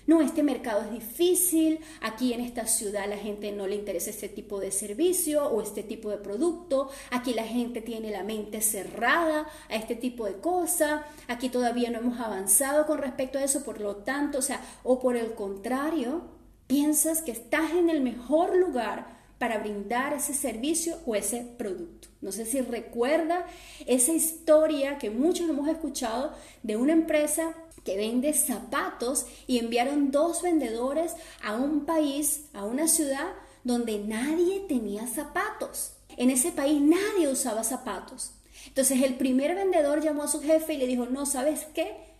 No, 0.06 0.20
este 0.20 0.42
mercado 0.42 0.82
es 0.82 0.90
difícil, 0.90 1.78
aquí 2.00 2.32
en 2.32 2.40
esta 2.40 2.66
ciudad 2.66 3.08
la 3.08 3.16
gente 3.16 3.52
no 3.52 3.68
le 3.68 3.76
interesa 3.76 4.10
este 4.10 4.28
tipo 4.28 4.58
de 4.58 4.72
servicio 4.72 5.46
o 5.46 5.62
este 5.62 5.84
tipo 5.84 6.10
de 6.10 6.16
producto, 6.16 6.90
aquí 7.10 7.34
la 7.34 7.44
gente 7.44 7.80
tiene 7.82 8.10
la 8.10 8.24
mente 8.24 8.62
cerrada 8.62 9.46
a 9.68 9.76
este 9.76 9.94
tipo 9.94 10.26
de 10.26 10.34
cosas, 10.34 11.02
aquí 11.28 11.48
todavía 11.50 11.90
no 11.90 11.98
hemos 11.98 12.18
avanzado 12.18 12.84
con 12.86 12.98
respecto 12.98 13.38
a 13.38 13.44
eso, 13.44 13.62
por 13.62 13.80
lo 13.80 13.96
tanto, 13.96 14.38
o 14.38 14.42
sea, 14.42 14.60
o 14.82 14.98
por 14.98 15.16
el 15.16 15.34
contrario, 15.34 16.22
piensas 16.66 17.22
que 17.22 17.32
estás 17.32 17.70
en 17.72 17.88
el 17.88 18.00
mejor 18.00 18.56
lugar 18.56 19.22
para 19.38 19.58
brindar 19.58 20.14
ese 20.14 20.34
servicio 20.34 20.98
o 21.04 21.14
ese 21.16 21.40
producto. 21.58 22.08
No 22.20 22.30
sé 22.30 22.44
si 22.44 22.60
recuerda 22.60 23.44
esa 23.86 24.12
historia 24.12 24.98
que 24.98 25.10
muchos 25.10 25.50
hemos 25.50 25.68
escuchado 25.68 26.32
de 26.62 26.76
una 26.76 26.92
empresa 26.92 27.52
que 27.84 27.96
vende 27.96 28.32
zapatos 28.32 29.26
y 29.46 29.58
enviaron 29.58 30.10
dos 30.10 30.42
vendedores 30.42 31.14
a 31.42 31.56
un 31.56 31.84
país, 31.84 32.46
a 32.52 32.64
una 32.64 32.88
ciudad 32.88 33.32
donde 33.64 33.98
nadie 33.98 34.60
tenía 34.68 35.06
zapatos. 35.06 35.94
En 36.16 36.30
ese 36.30 36.52
país 36.52 36.80
nadie 36.80 37.28
usaba 37.28 37.64
zapatos. 37.64 38.32
Entonces 38.66 39.02
el 39.02 39.14
primer 39.14 39.54
vendedor 39.54 40.02
llamó 40.02 40.24
a 40.24 40.28
su 40.28 40.40
jefe 40.40 40.74
y 40.74 40.78
le 40.78 40.86
dijo, 40.86 41.06
no, 41.06 41.26
¿sabes 41.26 41.66
qué? 41.74 42.12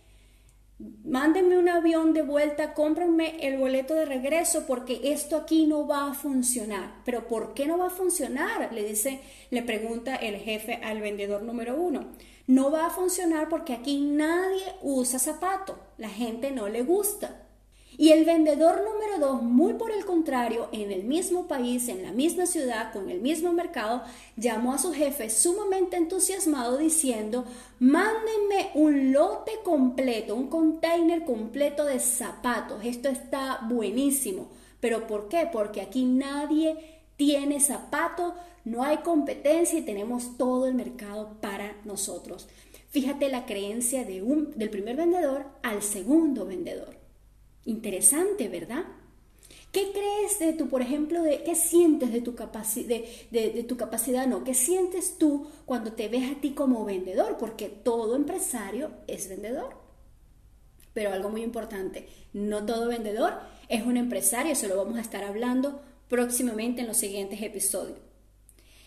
Mándenme 1.05 1.57
un 1.57 1.69
avión 1.69 2.13
de 2.13 2.23
vuelta, 2.23 2.73
cómprenme 2.73 3.37
el 3.47 3.57
boleto 3.57 3.93
de 3.93 4.05
regreso 4.05 4.65
porque 4.67 4.99
esto 5.13 5.37
aquí 5.37 5.65
no 5.65 5.87
va 5.87 6.09
a 6.09 6.13
funcionar. 6.13 6.95
Pero 7.05 7.27
¿por 7.27 7.53
qué 7.53 7.67
no 7.67 7.77
va 7.77 7.87
a 7.87 7.91
funcionar? 7.91 8.73
Le 8.73 8.83
dice, 8.83 9.21
le 9.49 9.63
pregunta 9.63 10.15
el 10.15 10.37
jefe 10.37 10.75
al 10.83 10.99
vendedor 10.99 11.43
número 11.43 11.75
uno. 11.75 12.07
No 12.47 12.71
va 12.71 12.87
a 12.87 12.89
funcionar 12.89 13.47
porque 13.47 13.73
aquí 13.73 14.01
nadie 14.01 14.63
usa 14.81 15.17
zapato, 15.17 15.77
la 15.97 16.09
gente 16.09 16.51
no 16.51 16.67
le 16.67 16.83
gusta. 16.83 17.39
Y 17.95 18.09
el 18.09 18.25
vendedor 18.25 18.81
número 18.83 19.19
dos, 19.19 19.43
muy 19.43 19.73
por 19.75 19.91
el 19.91 20.03
contrario, 20.03 20.67
en 20.71 20.91
el 20.91 21.03
mismo 21.03 21.47
país, 21.47 21.87
en 21.89 22.01
la 22.01 22.11
misma 22.11 22.47
ciudad, 22.47 22.91
con 22.91 23.09
el 23.09 23.21
mismo 23.21 23.53
mercado, 23.53 24.01
llamó 24.35 24.73
a 24.73 24.79
su 24.79 24.93
jefe 24.93 25.29
sumamente 25.29 25.95
entusiasmado 25.95 26.77
diciendo, 26.77 27.45
mándenme 27.79 28.71
un 28.73 29.13
lote 29.13 29.59
completo, 29.63 30.35
un 30.35 30.47
container 30.47 31.23
completo 31.23 31.85
de 31.85 31.99
zapatos. 31.99 32.83
Esto 32.83 33.09
está 33.09 33.59
buenísimo. 33.69 34.47
¿Pero 34.79 35.05
por 35.05 35.29
qué? 35.29 35.47
Porque 35.51 35.79
aquí 35.79 36.03
nadie 36.03 37.02
tiene 37.15 37.59
zapato, 37.59 38.35
no 38.65 38.83
hay 38.83 38.97
competencia 38.97 39.79
y 39.79 39.83
tenemos 39.83 40.37
todo 40.37 40.67
el 40.67 40.73
mercado 40.73 41.37
para 41.41 41.75
nosotros. 41.85 42.47
Fíjate 42.89 43.29
la 43.29 43.45
creencia 43.45 44.05
de 44.05 44.21
un, 44.21 44.51
del 44.55 44.69
primer 44.69 44.95
vendedor 44.95 45.45
al 45.63 45.81
segundo 45.81 46.45
vendedor. 46.45 46.95
Interesante, 47.65 48.49
¿verdad? 48.49 48.85
¿Qué 49.71 49.91
crees 49.91 50.37
de 50.37 50.53
tu, 50.53 50.69
por 50.69 50.83
ejemplo, 50.83 51.23
de 51.23 51.43
qué 51.43 51.55
sientes 51.55 52.13
de 52.13 52.21
tu, 52.21 52.35
de, 52.35 53.09
de, 53.31 53.63
tu 53.63 53.75
capacidad? 53.75 54.27
No, 54.27 54.43
¿qué 54.43 54.53
sientes 54.53 55.17
tú 55.17 55.47
cuando 55.65 55.93
te 55.93 56.09
ves 56.09 56.31
a 56.31 56.39
ti 56.39 56.51
como 56.51 56.85
vendedor? 56.85 57.37
Porque 57.39 57.69
todo 57.69 58.15
empresario 58.15 58.91
es 59.07 59.27
vendedor. 59.29 59.75
Pero 60.93 61.11
algo 61.11 61.29
muy 61.29 61.41
importante, 61.41 62.07
no 62.33 62.63
todo 62.63 62.87
vendedor 62.87 63.33
es 63.67 63.83
un 63.83 63.97
empresario, 63.97 64.51
eso 64.51 64.67
lo 64.67 64.77
vamos 64.77 64.99
a 64.99 65.01
estar 65.01 65.23
hablando 65.23 65.81
próximamente 66.13 66.81
en 66.81 66.87
los 66.87 66.97
siguientes 66.97 67.41
episodios. 67.41 67.97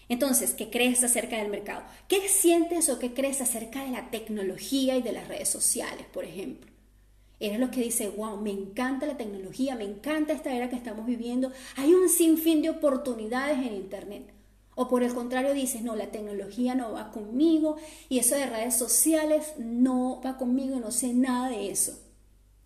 Entonces, 0.09 0.55
¿qué 0.55 0.71
crees 0.71 1.03
acerca 1.03 1.39
del 1.39 1.51
mercado? 1.51 1.83
¿Qué 2.07 2.29
sientes 2.29 2.89
o 2.89 3.01
qué 3.01 3.15
crees 3.15 3.41
acerca 3.41 3.83
de 3.83 3.91
la 3.91 4.13
tecnología 4.13 4.97
y 4.97 5.03
de 5.03 5.11
las 5.11 5.27
redes 5.27 5.49
sociales, 5.49 6.07
por 6.13 6.25
ejemplo? 6.25 6.71
Eres 7.41 7.59
lo 7.59 7.73
que 7.73 7.81
dice, 7.81 8.11
wow, 8.11 8.37
me 8.37 8.53
encanta 8.53 9.07
la 9.07 9.17
tecnología, 9.17 9.75
me 9.75 9.83
encanta 9.83 10.35
esta 10.35 10.55
era 10.55 10.71
que 10.71 10.77
estamos 10.77 11.05
viviendo, 11.05 11.51
hay 11.75 11.93
un 11.95 12.09
sinfín 12.09 12.63
de 12.63 12.71
oportunidades 12.71 13.59
en 13.59 13.75
Internet. 13.75 14.33
O 14.77 14.87
por 14.87 15.03
el 15.03 15.13
contrario 15.13 15.53
dices, 15.53 15.83
no, 15.83 15.97
la 15.97 16.13
tecnología 16.13 16.77
no 16.77 16.93
va 16.93 17.11
conmigo 17.11 17.75
y 18.09 18.21
eso 18.21 18.37
de 18.37 18.47
redes 18.47 18.77
sociales 18.77 19.55
no 19.59 20.21
va 20.25 20.39
conmigo, 20.39 20.79
no 20.79 20.93
sé 20.93 21.13
nada 21.13 21.49
de 21.49 21.73
eso. 21.73 21.99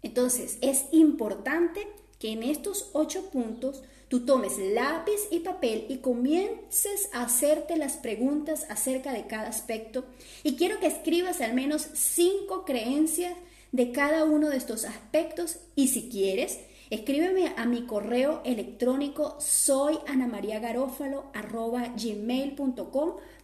Entonces, 0.02 0.58
es 0.60 0.84
importante 0.92 1.88
que 2.18 2.32
en 2.32 2.42
estos 2.42 2.90
ocho 2.92 3.30
puntos 3.30 3.82
tú 4.10 4.26
tomes 4.26 4.58
lápiz 4.58 5.20
y 5.30 5.38
papel 5.38 5.86
y 5.88 5.98
comiences 5.98 7.08
a 7.12 7.22
hacerte 7.22 7.76
las 7.76 7.96
preguntas 7.96 8.66
acerca 8.68 9.12
de 9.12 9.28
cada 9.28 9.48
aspecto. 9.48 10.04
Y 10.42 10.56
quiero 10.56 10.80
que 10.80 10.88
escribas 10.88 11.40
al 11.40 11.54
menos 11.54 11.86
cinco 11.94 12.64
creencias 12.64 13.34
de 13.70 13.92
cada 13.92 14.24
uno 14.24 14.50
de 14.50 14.56
estos 14.56 14.84
aspectos 14.84 15.60
y 15.76 15.88
si 15.88 16.08
quieres, 16.10 16.58
escríbeme 16.90 17.54
a 17.56 17.66
mi 17.66 17.86
correo 17.86 18.42
electrónico 18.44 19.36
soy 19.38 19.96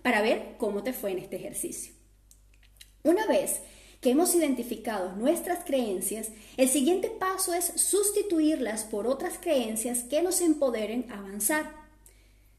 para 0.03 0.21
ver 0.21 0.57
cómo 0.59 0.83
te 0.83 0.93
fue 0.93 1.13
en 1.13 1.19
este 1.21 1.37
ejercicio. 1.37 1.95
Una 3.05 3.25
vez 3.27 3.61
que 4.07 4.13
hemos 4.13 4.37
identificado 4.37 5.17
nuestras 5.17 5.65
creencias, 5.65 6.29
el 6.57 6.69
siguiente 6.69 7.11
paso 7.11 7.53
es 7.55 7.73
sustituirlas 7.75 8.85
por 8.85 9.09
otras 9.09 9.37
creencias 9.37 10.05
que 10.05 10.23
nos 10.23 10.41
empoderen 10.43 11.11
a 11.11 11.19
avanzar. 11.19 11.73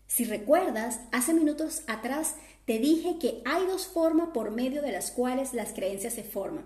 Si 0.07 0.25
recuerdas, 0.25 0.99
hace 1.13 1.33
minutos 1.33 1.83
atrás 1.88 2.36
te 2.65 2.79
dije 2.79 3.15
que 3.17 3.41
hay 3.45 3.65
dos 3.65 3.88
formas 3.88 4.31
por 4.33 4.51
medio 4.51 4.81
de 4.81 4.91
las 4.91 5.10
cuales 5.10 5.53
las 5.53 5.71
creencias 5.71 6.15
se 6.15 6.25
forman. 6.25 6.65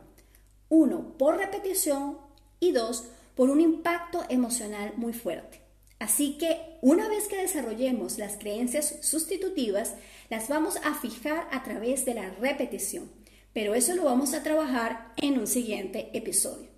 Uno, 0.67 1.15
por 1.15 1.37
repetición 1.37 2.17
y 2.59 2.71
dos, 2.71 3.03
por 3.35 3.51
un 3.51 3.61
impacto 3.61 4.25
emocional 4.29 4.93
muy 4.97 5.13
fuerte. 5.13 5.61
Así 5.99 6.39
que 6.39 6.59
una 6.81 7.07
vez 7.07 7.27
que 7.27 7.37
desarrollemos 7.37 8.17
las 8.17 8.35
creencias 8.35 8.95
sustitutivas, 9.01 9.93
las 10.31 10.47
vamos 10.49 10.77
a 10.77 10.95
fijar 10.95 11.47
a 11.51 11.61
través 11.61 12.03
de 12.03 12.15
la 12.15 12.31
repetición. 12.31 13.20
Pero 13.53 13.75
eso 13.75 13.95
lo 13.95 14.03
vamos 14.03 14.33
a 14.33 14.43
trabajar 14.43 15.13
en 15.17 15.39
un 15.39 15.47
siguiente 15.47 16.09
episodio. 16.13 16.69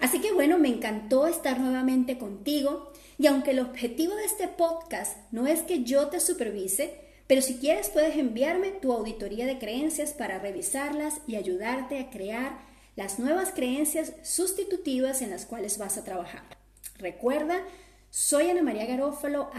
Así 0.00 0.20
que 0.20 0.32
bueno, 0.32 0.58
me 0.58 0.68
encantó 0.68 1.26
estar 1.26 1.60
nuevamente 1.60 2.18
contigo 2.18 2.92
y 3.18 3.26
aunque 3.28 3.52
el 3.52 3.60
objetivo 3.60 4.14
de 4.16 4.24
este 4.24 4.48
podcast 4.48 5.16
no 5.30 5.46
es 5.46 5.62
que 5.62 5.84
yo 5.84 6.08
te 6.08 6.18
supervise, 6.18 7.00
pero 7.26 7.42
si 7.42 7.56
quieres 7.56 7.88
puedes 7.90 8.16
enviarme 8.16 8.70
tu 8.70 8.92
auditoría 8.92 9.46
de 9.46 9.58
creencias 9.58 10.12
para 10.12 10.38
revisarlas 10.38 11.20
y 11.26 11.36
ayudarte 11.36 11.98
a 11.98 12.10
crear 12.10 12.58
las 12.96 13.18
nuevas 13.18 13.52
creencias 13.52 14.12
sustitutivas 14.22 15.22
en 15.22 15.30
las 15.30 15.46
cuales 15.46 15.78
vas 15.78 15.96
a 15.96 16.04
trabajar. 16.04 16.42
Recuerda, 16.98 17.62
Soy 18.10 18.48
Ana 18.48 18.62
María 18.62 18.86
Garófalo, 18.86 19.50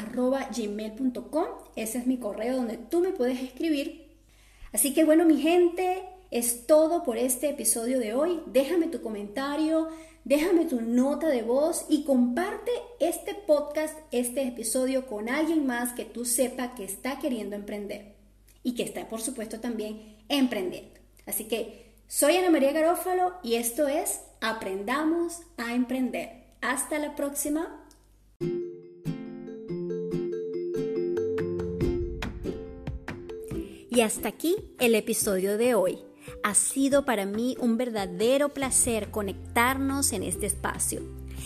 gmail.com. 0.55 1.45
Ese 1.75 1.97
es 1.97 2.07
mi 2.07 2.17
correo 2.17 2.55
donde 2.55 2.77
tú 2.77 3.01
me 3.01 3.11
puedes 3.11 3.41
escribir. 3.41 4.15
Así 4.71 4.93
que 4.93 5.03
bueno, 5.03 5.25
mi 5.25 5.41
gente, 5.41 6.03
es 6.35 6.67
todo 6.67 7.03
por 7.03 7.17
este 7.17 7.47
episodio 7.47 7.97
de 7.97 8.13
hoy. 8.13 8.41
Déjame 8.45 8.87
tu 8.87 9.01
comentario, 9.01 9.87
déjame 10.25 10.65
tu 10.65 10.81
nota 10.81 11.29
de 11.29 11.43
voz 11.43 11.85
y 11.87 12.03
comparte 12.03 12.71
este 12.99 13.33
podcast, 13.33 13.97
este 14.11 14.45
episodio 14.45 15.05
con 15.07 15.29
alguien 15.29 15.65
más 15.65 15.93
que 15.93 16.03
tú 16.03 16.25
sepa 16.25 16.75
que 16.75 16.83
está 16.83 17.19
queriendo 17.19 17.55
emprender 17.55 18.15
y 18.63 18.75
que 18.75 18.83
está, 18.83 19.07
por 19.07 19.21
supuesto, 19.21 19.61
también 19.61 20.17
emprendiendo. 20.27 20.99
Así 21.25 21.45
que 21.45 21.93
soy 22.09 22.35
Ana 22.35 22.49
María 22.49 22.73
Garófalo 22.73 23.35
y 23.41 23.55
esto 23.55 23.87
es 23.87 24.19
Aprendamos 24.41 25.39
a 25.55 25.73
Emprender. 25.73 26.47
Hasta 26.59 26.99
la 26.99 27.15
próxima. 27.15 27.87
Y 33.89 34.01
hasta 34.01 34.27
aquí 34.27 34.57
el 34.79 34.95
episodio 34.95 35.57
de 35.57 35.75
hoy. 35.75 35.99
Ha 36.45 36.53
sido 36.53 37.05
para 37.05 37.25
mí 37.25 37.57
un 37.59 37.75
verdadero 37.75 38.49
placer 38.49 39.09
conectarnos 39.09 40.13
en 40.13 40.21
este 40.21 40.45
espacio. 40.45 41.01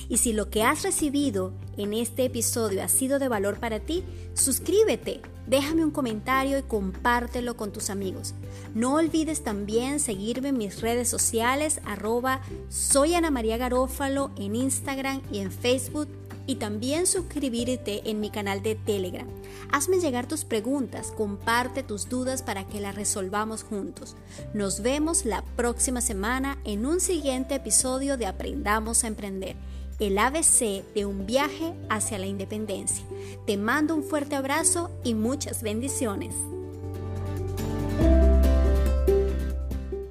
Y 0.09 0.17
si 0.17 0.33
lo 0.33 0.49
que 0.49 0.63
has 0.63 0.83
recibido 0.83 1.53
en 1.77 1.93
este 1.93 2.25
episodio 2.25 2.83
ha 2.83 2.89
sido 2.89 3.17
de 3.17 3.29
valor 3.29 3.61
para 3.61 3.79
ti, 3.79 4.03
suscríbete, 4.33 5.21
déjame 5.47 5.85
un 5.85 5.91
comentario 5.91 6.59
y 6.59 6.63
compártelo 6.63 7.55
con 7.55 7.71
tus 7.71 7.89
amigos. 7.89 8.33
No 8.75 8.95
olvides 8.95 9.41
también 9.41 10.01
seguirme 10.01 10.49
en 10.49 10.57
mis 10.57 10.81
redes 10.81 11.07
sociales, 11.07 11.79
arroba 11.85 12.41
soy 12.67 13.13
Ana 13.13 13.31
María 13.31 13.55
Garófalo 13.55 14.31
en 14.37 14.53
Instagram 14.53 15.21
y 15.31 15.39
en 15.39 15.49
Facebook 15.49 16.09
y 16.49 16.55
también 16.55 17.05
suscribirte 17.05 18.09
en 18.09 18.19
mi 18.19 18.31
canal 18.31 18.63
de 18.63 18.73
Telegram. 18.73 19.27
Hazme 19.71 19.99
llegar 19.99 20.27
tus 20.27 20.45
preguntas, 20.45 21.13
comparte 21.15 21.83
tus 21.83 22.09
dudas 22.09 22.41
para 22.41 22.65
que 22.67 22.81
las 22.81 22.95
resolvamos 22.95 23.61
juntos. 23.61 24.15
Nos 24.55 24.81
vemos 24.81 25.25
la 25.25 25.43
próxima 25.55 26.01
semana 26.01 26.57
en 26.63 26.87
un 26.87 27.01
siguiente 27.01 27.53
episodio 27.53 28.17
de 28.17 28.25
Aprendamos 28.25 29.03
a 29.03 29.07
Emprender, 29.09 29.57
el 29.99 30.17
ABC 30.17 30.83
de 30.95 31.05
un 31.05 31.27
viaje 31.27 31.75
hacia 31.87 32.17
la 32.17 32.25
independencia. 32.25 33.05
Te 33.45 33.55
mando 33.55 33.93
un 33.93 34.03
fuerte 34.03 34.35
abrazo 34.35 34.89
y 35.03 35.13
muchas 35.13 35.61
bendiciones. 35.61 36.33